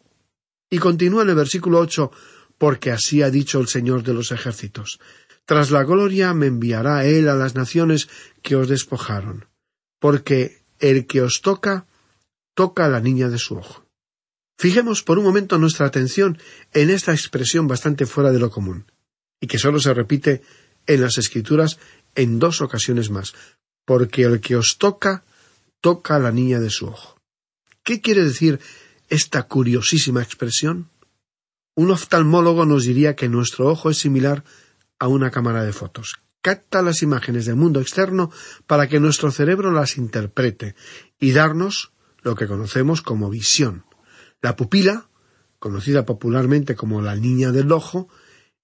Y 0.70 0.78
continúa 0.78 1.22
en 1.22 1.30
el 1.30 1.34
versículo 1.34 1.80
ocho 1.80 2.12
porque 2.56 2.92
así 2.92 3.22
ha 3.22 3.30
dicho 3.30 3.58
el 3.58 3.66
Señor 3.66 4.04
de 4.04 4.14
los 4.14 4.30
ejércitos. 4.30 5.00
Tras 5.44 5.72
la 5.72 5.82
gloria 5.82 6.34
me 6.34 6.46
enviará 6.46 7.04
Él 7.04 7.28
a 7.28 7.34
las 7.34 7.56
naciones 7.56 8.08
que 8.42 8.54
os 8.54 8.68
despojaron, 8.68 9.46
porque 10.00 10.64
el 10.80 11.06
que 11.06 11.22
os 11.22 11.40
toca, 11.42 11.86
toca 12.54 12.86
a 12.86 12.88
la 12.88 13.00
niña 13.00 13.28
de 13.28 13.38
su 13.38 13.54
ojo. 13.54 13.86
Fijemos 14.58 15.02
por 15.02 15.18
un 15.18 15.24
momento 15.24 15.56
nuestra 15.58 15.86
atención 15.86 16.38
en 16.74 16.90
esta 16.90 17.12
expresión 17.12 17.68
bastante 17.68 18.04
fuera 18.04 18.32
de 18.32 18.40
lo 18.40 18.50
común, 18.50 18.90
y 19.40 19.46
que 19.46 19.58
sólo 19.58 19.78
se 19.78 19.94
repite 19.94 20.42
en 20.86 21.00
las 21.00 21.18
Escrituras 21.18 21.78
en 22.14 22.38
dos 22.38 22.60
ocasiones 22.60 23.10
más, 23.10 23.34
porque 23.86 24.22
el 24.22 24.40
que 24.40 24.56
os 24.56 24.76
toca, 24.78 25.24
toca 25.80 26.16
a 26.16 26.18
la 26.18 26.32
niña 26.32 26.60
de 26.60 26.70
su 26.70 26.86
ojo. 26.86 27.18
¿Qué 27.82 28.00
quiere 28.00 28.24
decir 28.24 28.60
esta 29.08 29.44
curiosísima 29.44 30.22
expresión? 30.22 30.90
Un 31.74 31.90
oftalmólogo 31.90 32.66
nos 32.66 32.84
diría 32.84 33.16
que 33.16 33.28
nuestro 33.28 33.68
ojo 33.68 33.90
es 33.90 33.98
similar 33.98 34.44
a 34.98 35.08
una 35.08 35.30
cámara 35.30 35.64
de 35.64 35.72
fotos, 35.72 36.16
capta 36.42 36.82
las 36.82 37.02
imágenes 37.02 37.46
del 37.46 37.56
mundo 37.56 37.80
externo 37.80 38.30
para 38.66 38.88
que 38.88 39.00
nuestro 39.00 39.30
cerebro 39.30 39.70
las 39.70 39.96
interprete 39.96 40.74
y 41.18 41.32
darnos 41.32 41.92
lo 42.22 42.34
que 42.34 42.46
conocemos 42.46 43.02
como 43.02 43.30
visión. 43.30 43.84
La 44.40 44.56
pupila, 44.56 45.08
conocida 45.58 46.04
popularmente 46.06 46.74
como 46.74 47.02
la 47.02 47.14
niña 47.14 47.52
del 47.52 47.72
ojo, 47.72 48.08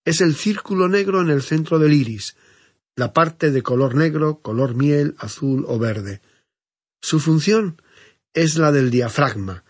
es 0.04 0.20
el 0.20 0.34
círculo 0.34 0.88
negro 0.88 1.20
en 1.20 1.30
el 1.30 1.42
centro 1.42 1.78
del 1.78 1.92
iris, 1.92 2.36
la 2.94 3.12
parte 3.12 3.50
de 3.50 3.62
color 3.62 3.94
negro, 3.94 4.40
color 4.40 4.74
miel, 4.74 5.14
azul 5.18 5.64
o 5.68 5.78
verde. 5.78 6.22
Su 7.02 7.20
función 7.20 7.82
es 8.32 8.56
la 8.56 8.72
del 8.72 8.90
diafragma, 8.90 9.64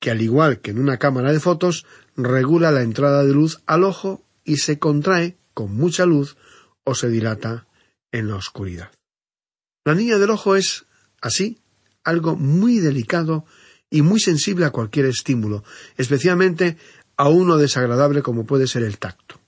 que 0.00 0.10
al 0.10 0.20
igual 0.20 0.60
que 0.60 0.72
en 0.72 0.80
una 0.80 0.98
cámara 0.98 1.32
de 1.32 1.38
fotos, 1.40 1.86
regula 2.16 2.72
la 2.72 2.82
entrada 2.82 3.24
de 3.24 3.32
luz 3.32 3.62
al 3.66 3.84
ojo 3.84 4.24
y 4.44 4.56
se 4.56 4.78
contrae 4.78 5.36
con 5.54 5.74
mucha 5.74 6.06
luz 6.06 6.36
o 6.84 6.94
se 6.94 7.08
dilata 7.08 7.66
en 8.10 8.28
la 8.28 8.36
oscuridad. 8.36 8.90
La 9.84 9.94
niña 9.94 10.18
del 10.18 10.30
ojo 10.30 10.56
es, 10.56 10.86
así, 11.20 11.58
algo 12.04 12.36
muy 12.36 12.78
delicado 12.78 13.44
y 13.90 14.02
muy 14.02 14.20
sensible 14.20 14.64
a 14.64 14.70
cualquier 14.70 15.06
estímulo, 15.06 15.64
especialmente 15.96 16.76
a 17.16 17.28
uno 17.28 17.56
desagradable 17.56 18.22
como 18.22 18.46
puede 18.46 18.66
ser 18.66 18.82
el 18.82 18.98
tacto. 18.98 19.40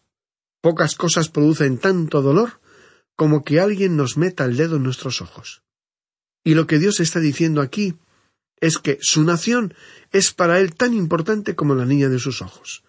Pocas 0.60 0.94
cosas 0.94 1.28
producen 1.28 1.78
tanto 1.78 2.22
dolor 2.22 2.60
como 3.16 3.44
que 3.44 3.60
alguien 3.60 3.96
nos 3.96 4.16
meta 4.16 4.44
el 4.44 4.56
dedo 4.56 4.76
en 4.76 4.82
nuestros 4.82 5.20
ojos. 5.20 5.62
Y 6.44 6.54
lo 6.54 6.66
que 6.66 6.78
Dios 6.78 7.00
está 7.00 7.20
diciendo 7.20 7.60
aquí 7.60 7.96
es 8.60 8.78
que 8.78 8.98
su 9.00 9.24
nación 9.24 9.74
es 10.10 10.32
para 10.32 10.60
él 10.60 10.74
tan 10.74 10.94
importante 10.94 11.54
como 11.54 11.74
la 11.74 11.86
niña 11.86 12.08
de 12.08 12.18
sus 12.18 12.42
ojos. 12.42 12.84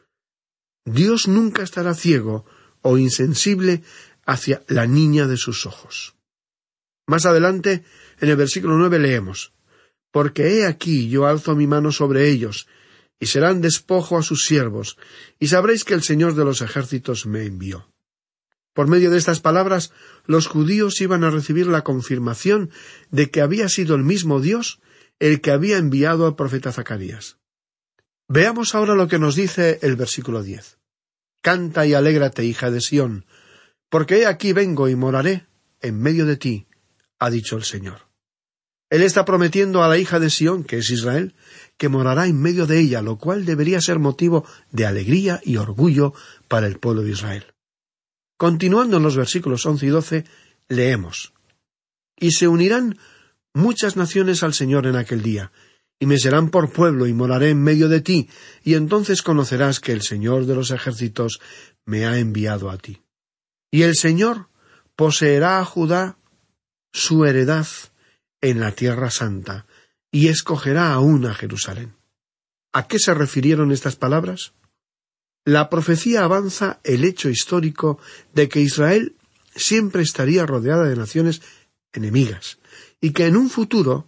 Dios 0.86 1.28
nunca 1.28 1.64
estará 1.64 1.94
ciego 1.94 2.46
o 2.82 2.98
insensible 2.98 3.82
hacia 4.26 4.64
la 4.68 4.88
niña 4.88 5.28
de 5.28 5.38
sus 5.38 5.66
ojos. 5.66 6.16
Más 7.08 7.26
adelante, 7.26 7.84
en 8.20 8.30
el 8.30 8.36
versículo 8.36 8.78
nueve 8.78 9.00
leemos 9.00 9.54
Porque 10.12 10.60
he 10.60 10.66
aquí 10.66 11.10
yo 11.10 11.28
alzo 11.28 11.56
mi 11.56 11.68
mano 11.68 11.92
sobre 11.92 12.30
ellos, 12.30 12.68
y 13.20 13.28
serán 13.28 13.62
despojo 13.62 14.18
a 14.18 14.24
sus 14.24 14.46
siervos, 14.46 14.98
y 15.40 15.48
sabréis 15.48 15.84
que 15.84 15.94
el 15.94 16.04
Señor 16.04 16.36
de 16.36 16.46
los 16.46 16.62
ejércitos 16.62 17.26
me 17.26 17.44
envió. 17.44 17.92
Por 18.74 18.88
medio 18.88 19.10
de 19.10 19.18
estas 19.18 19.40
palabras, 19.40 19.94
los 20.26 20.48
judíos 20.48 21.00
iban 21.00 21.24
a 21.24 21.30
recibir 21.30 21.68
la 21.68 21.84
confirmación 21.84 22.72
de 23.10 23.30
que 23.30 23.42
había 23.42 23.70
sido 23.70 23.96
el 23.96 24.04
mismo 24.04 24.42
Dios 24.42 24.82
el 25.20 25.40
que 25.40 25.52
había 25.52 25.78
enviado 25.78 26.26
al 26.26 26.36
profeta 26.36 26.74
Zacarías. 26.74 27.38
Veamos 28.28 28.76
ahora 28.76 28.96
lo 28.96 29.08
que 29.08 29.20
nos 29.20 29.36
dice 29.36 29.80
el 29.82 29.96
versículo 29.96 30.44
diez. 30.44 30.78
Canta 31.42 31.86
y 31.86 31.94
alégrate, 31.94 32.44
hija 32.44 32.70
de 32.70 32.82
Sión, 32.82 33.26
porque 33.89 34.19
he 34.19 34.26
aquí 34.26 34.54
vengo 34.54 34.89
y 34.89 34.95
moraré 34.95 35.48
en 35.82 36.00
medio 36.00 36.26
de 36.26 36.38
ti, 36.38 36.67
ha 37.19 37.30
dicho 37.30 37.56
el 37.56 37.63
Señor. 37.63 38.06
Él 38.89 39.02
está 39.02 39.26
prometiendo 39.26 39.84
a 39.84 39.88
la 39.88 39.98
hija 39.98 40.19
de 40.19 40.30
Sión, 40.30 40.63
que 40.63 40.78
es 40.78 40.89
Israel, 40.89 41.36
que 41.78 41.89
morará 41.89 42.28
en 42.28 42.39
medio 42.39 42.67
de 42.67 42.80
ella, 42.80 43.02
lo 43.02 43.17
cual 43.17 43.45
debería 43.45 43.82
ser 43.82 44.00
motivo 44.00 44.45
de 44.71 44.86
alegría 44.86 45.41
y 45.43 45.58
orgullo 45.58 46.13
para 46.48 46.67
el 46.67 46.80
pueblo 46.80 47.02
de 47.02 47.12
Israel. 47.12 47.45
Continuando 48.38 48.98
en 48.98 49.04
los 49.04 49.17
versículos 49.17 49.65
once 49.65 49.86
y 49.86 49.89
doce, 49.89 50.26
leemos 50.67 51.34
Y 52.17 52.32
se 52.32 52.48
unirán 52.48 52.98
muchas 53.54 53.95
naciones 53.95 54.43
al 54.43 54.54
Señor 54.54 54.86
en 54.86 54.98
aquel 54.98 55.24
día, 55.24 55.52
y 56.00 56.06
me 56.06 56.19
serán 56.19 56.50
por 56.50 56.71
pueblo 56.71 57.08
y 57.08 57.13
moraré 57.13 57.50
en 57.50 57.63
medio 57.63 57.89
de 57.89 58.02
ti, 58.02 58.30
y 58.63 58.76
entonces 58.76 59.21
conocerás 59.21 59.80
que 59.80 59.93
el 59.93 60.02
Señor 60.02 60.45
de 60.45 60.56
los 60.56 60.71
ejércitos 60.71 61.39
me 61.86 62.06
ha 62.06 62.19
enviado 62.19 62.69
a 62.69 62.78
ti. 62.78 63.05
Y 63.76 63.84
el 63.84 63.98
Señor 63.98 64.48
poseerá 64.96 65.60
a 65.60 65.66
Judá 65.66 66.18
su 66.94 67.26
heredad 67.26 67.68
en 68.40 68.62
la 68.62 68.72
tierra 68.72 69.12
santa, 69.12 69.66
y 70.14 70.30
escogerá 70.30 70.94
aún 70.94 71.26
a 71.26 71.34
Jerusalén. 71.34 71.94
¿A 72.72 72.88
qué 72.88 73.00
se 73.00 73.14
refirieron 73.14 73.74
estas 73.74 73.98
palabras? 73.98 74.54
La 75.44 75.70
profecía 75.70 76.24
avanza 76.24 76.80
el 76.86 77.04
hecho 77.04 77.28
histórico 77.28 78.00
de 78.34 78.48
que 78.48 78.62
Israel 78.62 79.18
siempre 79.54 80.04
estaría 80.04 80.46
rodeada 80.46 80.86
de 80.86 80.96
naciones 80.96 81.42
enemigas, 81.92 82.60
y 83.02 83.12
que 83.12 83.26
en 83.26 83.36
un 83.36 83.50
futuro 83.50 84.08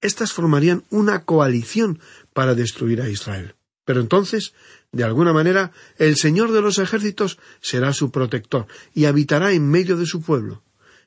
éstas 0.00 0.32
formarían 0.32 0.84
una 0.90 1.24
coalición 1.24 1.98
para 2.32 2.54
destruir 2.54 3.02
a 3.02 3.08
Israel. 3.08 3.56
Pero 3.84 4.00
entonces 4.00 4.52
de 4.92 5.04
alguna 5.04 5.32
manera, 5.32 5.72
el 5.98 6.16
Señor 6.16 6.52
de 6.52 6.62
los 6.62 6.78
ejércitos 6.78 7.38
será 7.60 7.92
su 7.92 8.10
protector 8.10 8.66
y 8.94 9.04
habitará 9.04 9.52
en 9.52 9.68
medio 9.68 9.96
de 9.96 10.06
su 10.06 10.22
pueblo, 10.22 10.62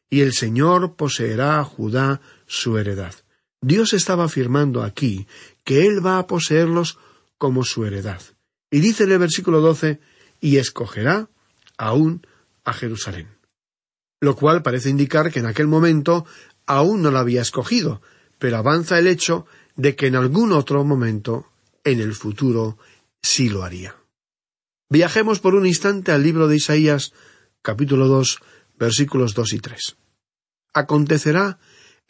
y 0.10 0.22
el 0.22 0.34
Señor 0.34 0.96
poseerá 0.96 1.60
a 1.60 1.64
Judá 1.64 2.22
su 2.46 2.78
heredad. 2.78 3.16
Dios 3.62 3.94
estaba 3.94 4.26
afirmando 4.26 4.84
aquí 4.84 5.28
que 5.64 5.86
Él 5.86 6.06
va 6.06 6.18
a 6.18 6.28
poseerlos 6.28 6.98
como 7.38 7.64
su 7.64 7.86
heredad. 7.86 8.22
Y 8.70 8.80
dice 8.80 9.04
en 9.04 9.12
el 9.12 9.20
versículo 9.20 9.62
doce 9.62 10.00
y 10.40 10.58
escogerá 10.58 11.30
aún 11.78 12.26
a 12.64 12.74
Jerusalén. 12.74 13.28
Lo 14.20 14.36
cual 14.36 14.62
parece 14.62 14.90
indicar 14.90 15.32
que 15.32 15.40
en 15.40 15.48
aquel 15.48 15.68
momento 15.68 16.26
aún 16.66 17.02
no 17.02 17.12
la 17.12 17.20
había 17.20 17.42
escogido, 17.42 18.02
pero 18.38 18.58
avanza 18.58 19.00
el 19.00 19.08
hecho 19.08 19.46
de 19.76 19.96
que 19.96 20.08
en 20.08 20.16
algún 20.16 20.52
otro 20.52 20.84
momento, 20.84 21.48
en 21.84 22.00
el 22.00 22.14
futuro, 22.14 22.78
sí 23.22 23.50
lo 23.50 23.64
haría. 23.64 23.96
Viajemos 24.90 25.40
por 25.40 25.56
un 25.56 25.66
instante 25.66 26.12
al 26.12 26.24
libro 26.24 26.48
de 26.48 26.58
Isaías, 26.58 27.14
capítulo 27.62 28.08
dos, 28.08 28.40
versículos 28.78 29.34
dos 29.34 29.54
y 29.54 29.60
tres. 29.60 29.96
Acontecerá 30.74 31.60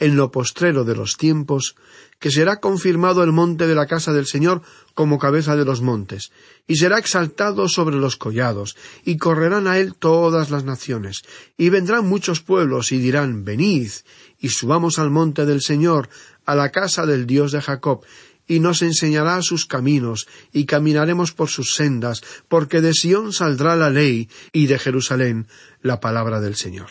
en 0.01 0.15
lo 0.15 0.31
postrero 0.31 0.83
de 0.83 0.95
los 0.95 1.15
tiempos, 1.15 1.75
que 2.17 2.31
será 2.31 2.59
confirmado 2.59 3.23
el 3.23 3.31
monte 3.31 3.67
de 3.67 3.75
la 3.75 3.85
casa 3.85 4.11
del 4.13 4.25
Señor 4.25 4.63
como 4.95 5.19
cabeza 5.19 5.55
de 5.55 5.63
los 5.63 5.81
montes, 5.81 6.31
y 6.65 6.77
será 6.77 6.97
exaltado 6.97 7.69
sobre 7.69 7.97
los 7.97 8.15
collados, 8.15 8.75
y 9.05 9.17
correrán 9.17 9.67
a 9.67 9.77
él 9.77 9.93
todas 9.93 10.49
las 10.49 10.63
naciones, 10.63 11.21
y 11.55 11.69
vendrán 11.69 12.07
muchos 12.07 12.41
pueblos, 12.41 12.91
y 12.91 12.97
dirán 12.97 13.45
Venid, 13.45 13.91
y 14.39 14.49
subamos 14.49 14.97
al 14.97 15.11
monte 15.11 15.45
del 15.45 15.61
Señor, 15.61 16.09
a 16.45 16.55
la 16.55 16.71
casa 16.71 17.05
del 17.05 17.27
Dios 17.27 17.51
de 17.51 17.61
Jacob, 17.61 18.03
y 18.51 18.59
nos 18.59 18.81
enseñará 18.81 19.41
sus 19.41 19.65
caminos, 19.65 20.27
y 20.51 20.65
caminaremos 20.65 21.31
por 21.31 21.47
sus 21.47 21.73
sendas, 21.73 22.21
porque 22.49 22.81
de 22.81 22.93
Sión 22.93 23.31
saldrá 23.31 23.77
la 23.77 23.89
ley, 23.89 24.27
y 24.51 24.67
de 24.67 24.77
Jerusalén 24.77 25.47
la 25.81 26.01
palabra 26.01 26.41
del 26.41 26.57
Señor. 26.57 26.89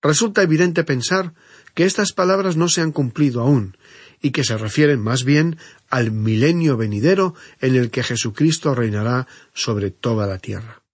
Resulta 0.00 0.44
evidente 0.44 0.84
pensar 0.84 1.34
que 1.74 1.86
estas 1.86 2.12
palabras 2.12 2.56
no 2.56 2.68
se 2.68 2.82
han 2.82 2.92
cumplido 2.92 3.40
aún, 3.40 3.76
y 4.22 4.30
que 4.30 4.44
se 4.44 4.56
refieren 4.56 5.00
más 5.00 5.24
bien 5.24 5.58
al 5.88 6.12
milenio 6.12 6.76
venidero 6.76 7.34
en 7.60 7.74
el 7.74 7.90
que 7.90 8.04
Jesucristo 8.04 8.72
reinará 8.72 9.26
sobre 9.52 9.90
toda 9.90 10.28
la 10.28 10.38
tierra. 10.38 10.84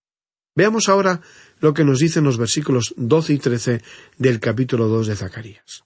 Veamos 0.55 0.89
ahora 0.89 1.21
lo 1.61 1.75
que 1.75 1.85
nos 1.85 1.99
dicen 1.99 2.25
los 2.25 2.39
versículos 2.39 2.95
doce 2.97 3.35
y 3.35 3.39
trece 3.39 3.83
del 4.17 4.41
capítulo 4.41 4.89
dos 4.89 5.07
de 5.07 5.17
Zacarías. 5.17 5.85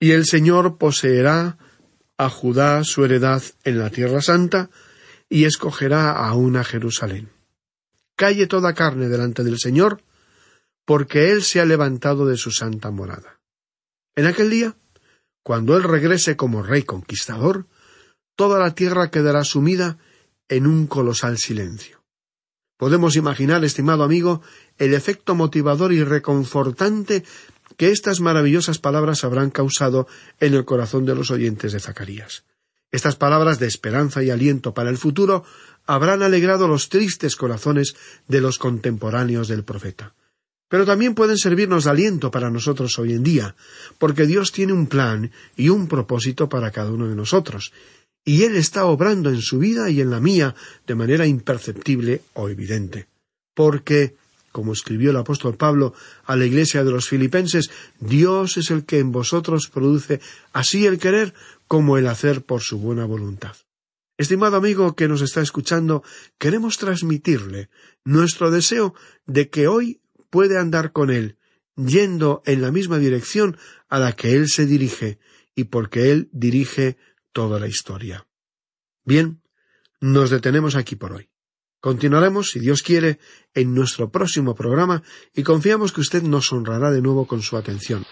Y 0.00 0.12
el 0.12 0.24
Señor 0.24 0.78
poseerá 0.78 1.58
a 2.16 2.30
Judá 2.30 2.84
su 2.84 3.04
heredad 3.04 3.42
en 3.64 3.78
la 3.78 3.90
tierra 3.90 4.20
santa, 4.20 4.70
y 5.28 5.44
escogerá 5.44 6.12
a 6.12 6.34
una 6.34 6.64
Jerusalén. 6.64 7.30
Calle 8.16 8.46
toda 8.46 8.74
carne 8.74 9.08
delante 9.08 9.42
del 9.42 9.58
Señor, 9.58 10.02
porque 10.84 11.32
Él 11.32 11.42
se 11.42 11.60
ha 11.60 11.64
levantado 11.64 12.26
de 12.26 12.36
su 12.36 12.50
santa 12.50 12.90
morada. 12.90 13.40
En 14.14 14.26
aquel 14.26 14.50
día, 14.50 14.76
cuando 15.42 15.76
Él 15.76 15.82
regrese 15.82 16.36
como 16.36 16.62
rey 16.62 16.84
conquistador, 16.84 17.66
toda 18.36 18.58
la 18.58 18.74
tierra 18.74 19.10
quedará 19.10 19.44
sumida 19.44 19.98
en 20.48 20.66
un 20.66 20.86
colosal 20.86 21.38
silencio. 21.38 22.04
Podemos 22.76 23.16
imaginar, 23.16 23.64
estimado 23.64 24.02
amigo, 24.04 24.42
el 24.78 24.94
efecto 24.94 25.34
motivador 25.34 25.92
y 25.92 26.02
reconfortante 26.02 27.24
que 27.76 27.90
estas 27.90 28.20
maravillosas 28.20 28.78
palabras 28.78 29.24
habrán 29.24 29.50
causado 29.50 30.06
en 30.40 30.54
el 30.54 30.64
corazón 30.64 31.04
de 31.04 31.14
los 31.14 31.30
oyentes 31.30 31.72
de 31.72 31.80
Zacarías. 31.80 32.44
Estas 32.90 33.16
palabras 33.16 33.58
de 33.58 33.66
esperanza 33.66 34.22
y 34.22 34.30
aliento 34.30 34.74
para 34.74 34.90
el 34.90 34.98
futuro 34.98 35.44
habrán 35.86 36.22
alegrado 36.22 36.68
los 36.68 36.88
tristes 36.88 37.36
corazones 37.36 37.96
de 38.28 38.40
los 38.40 38.58
contemporáneos 38.58 39.48
del 39.48 39.64
profeta 39.64 40.14
pero 40.74 40.86
también 40.86 41.14
pueden 41.14 41.38
servirnos 41.38 41.84
de 41.84 41.90
aliento 41.90 42.32
para 42.32 42.50
nosotros 42.50 42.98
hoy 42.98 43.12
en 43.12 43.22
día, 43.22 43.54
porque 43.98 44.26
Dios 44.26 44.50
tiene 44.50 44.72
un 44.72 44.88
plan 44.88 45.30
y 45.56 45.68
un 45.68 45.86
propósito 45.86 46.48
para 46.48 46.72
cada 46.72 46.90
uno 46.90 47.06
de 47.06 47.14
nosotros, 47.14 47.72
y 48.24 48.42
Él 48.42 48.56
está 48.56 48.86
obrando 48.86 49.30
en 49.30 49.40
su 49.40 49.60
vida 49.60 49.88
y 49.88 50.00
en 50.00 50.10
la 50.10 50.18
mía 50.18 50.56
de 50.84 50.96
manera 50.96 51.28
imperceptible 51.28 52.22
o 52.32 52.48
evidente. 52.48 53.06
Porque, 53.54 54.16
como 54.54 54.72
escribió 54.72 55.10
el 55.10 55.16
apóstol 55.16 55.56
Pablo 55.56 55.94
a 56.24 56.36
la 56.36 56.46
iglesia 56.46 56.84
de 56.84 56.92
los 56.92 57.08
filipenses, 57.08 57.72
Dios 57.98 58.56
es 58.56 58.70
el 58.70 58.84
que 58.84 59.00
en 59.00 59.10
vosotros 59.10 59.68
produce 59.68 60.20
así 60.52 60.86
el 60.86 61.00
querer 61.00 61.34
como 61.66 61.98
el 61.98 62.06
hacer 62.06 62.44
por 62.44 62.62
su 62.62 62.78
buena 62.78 63.04
voluntad. 63.04 63.56
Estimado 64.16 64.56
amigo 64.56 64.94
que 64.94 65.08
nos 65.08 65.22
está 65.22 65.40
escuchando, 65.40 66.04
queremos 66.38 66.78
transmitirle 66.78 67.68
nuestro 68.04 68.52
deseo 68.52 68.94
de 69.26 69.50
que 69.50 69.66
hoy 69.66 70.00
puede 70.30 70.56
andar 70.56 70.92
con 70.92 71.10
Él, 71.10 71.36
yendo 71.74 72.40
en 72.46 72.62
la 72.62 72.70
misma 72.70 72.98
dirección 72.98 73.56
a 73.88 73.98
la 73.98 74.12
que 74.12 74.36
Él 74.36 74.48
se 74.48 74.66
dirige, 74.66 75.18
y 75.56 75.64
porque 75.64 76.12
Él 76.12 76.28
dirige 76.30 76.96
toda 77.32 77.58
la 77.58 77.66
historia. 77.66 78.28
Bien, 79.04 79.42
nos 80.00 80.30
detenemos 80.30 80.76
aquí 80.76 80.94
por 80.94 81.12
hoy. 81.12 81.33
Continuaremos, 81.84 82.48
si 82.48 82.60
Dios 82.60 82.82
quiere, 82.82 83.18
en 83.54 83.74
nuestro 83.74 84.08
próximo 84.08 84.54
programa 84.54 85.02
y 85.34 85.42
confiamos 85.42 85.92
que 85.92 86.00
usted 86.00 86.22
nos 86.22 86.50
honrará 86.50 86.90
de 86.90 87.02
nuevo 87.02 87.26
con 87.26 87.42
su 87.42 87.58
atención. 87.58 88.06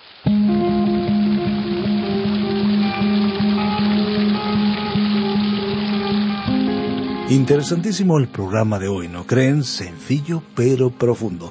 Interesantísimo 7.30 8.18
el 8.18 8.28
programa 8.28 8.78
de 8.78 8.88
hoy, 8.88 9.08
¿no 9.08 9.26
creen? 9.26 9.64
Sencillo 9.64 10.42
pero 10.54 10.90
profundo. 10.90 11.50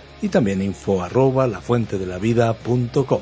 y 0.21 0.29
también 0.29 0.61
info 0.61 1.03
arroba 1.03 1.47
lafuentedelavida.com. 1.47 3.21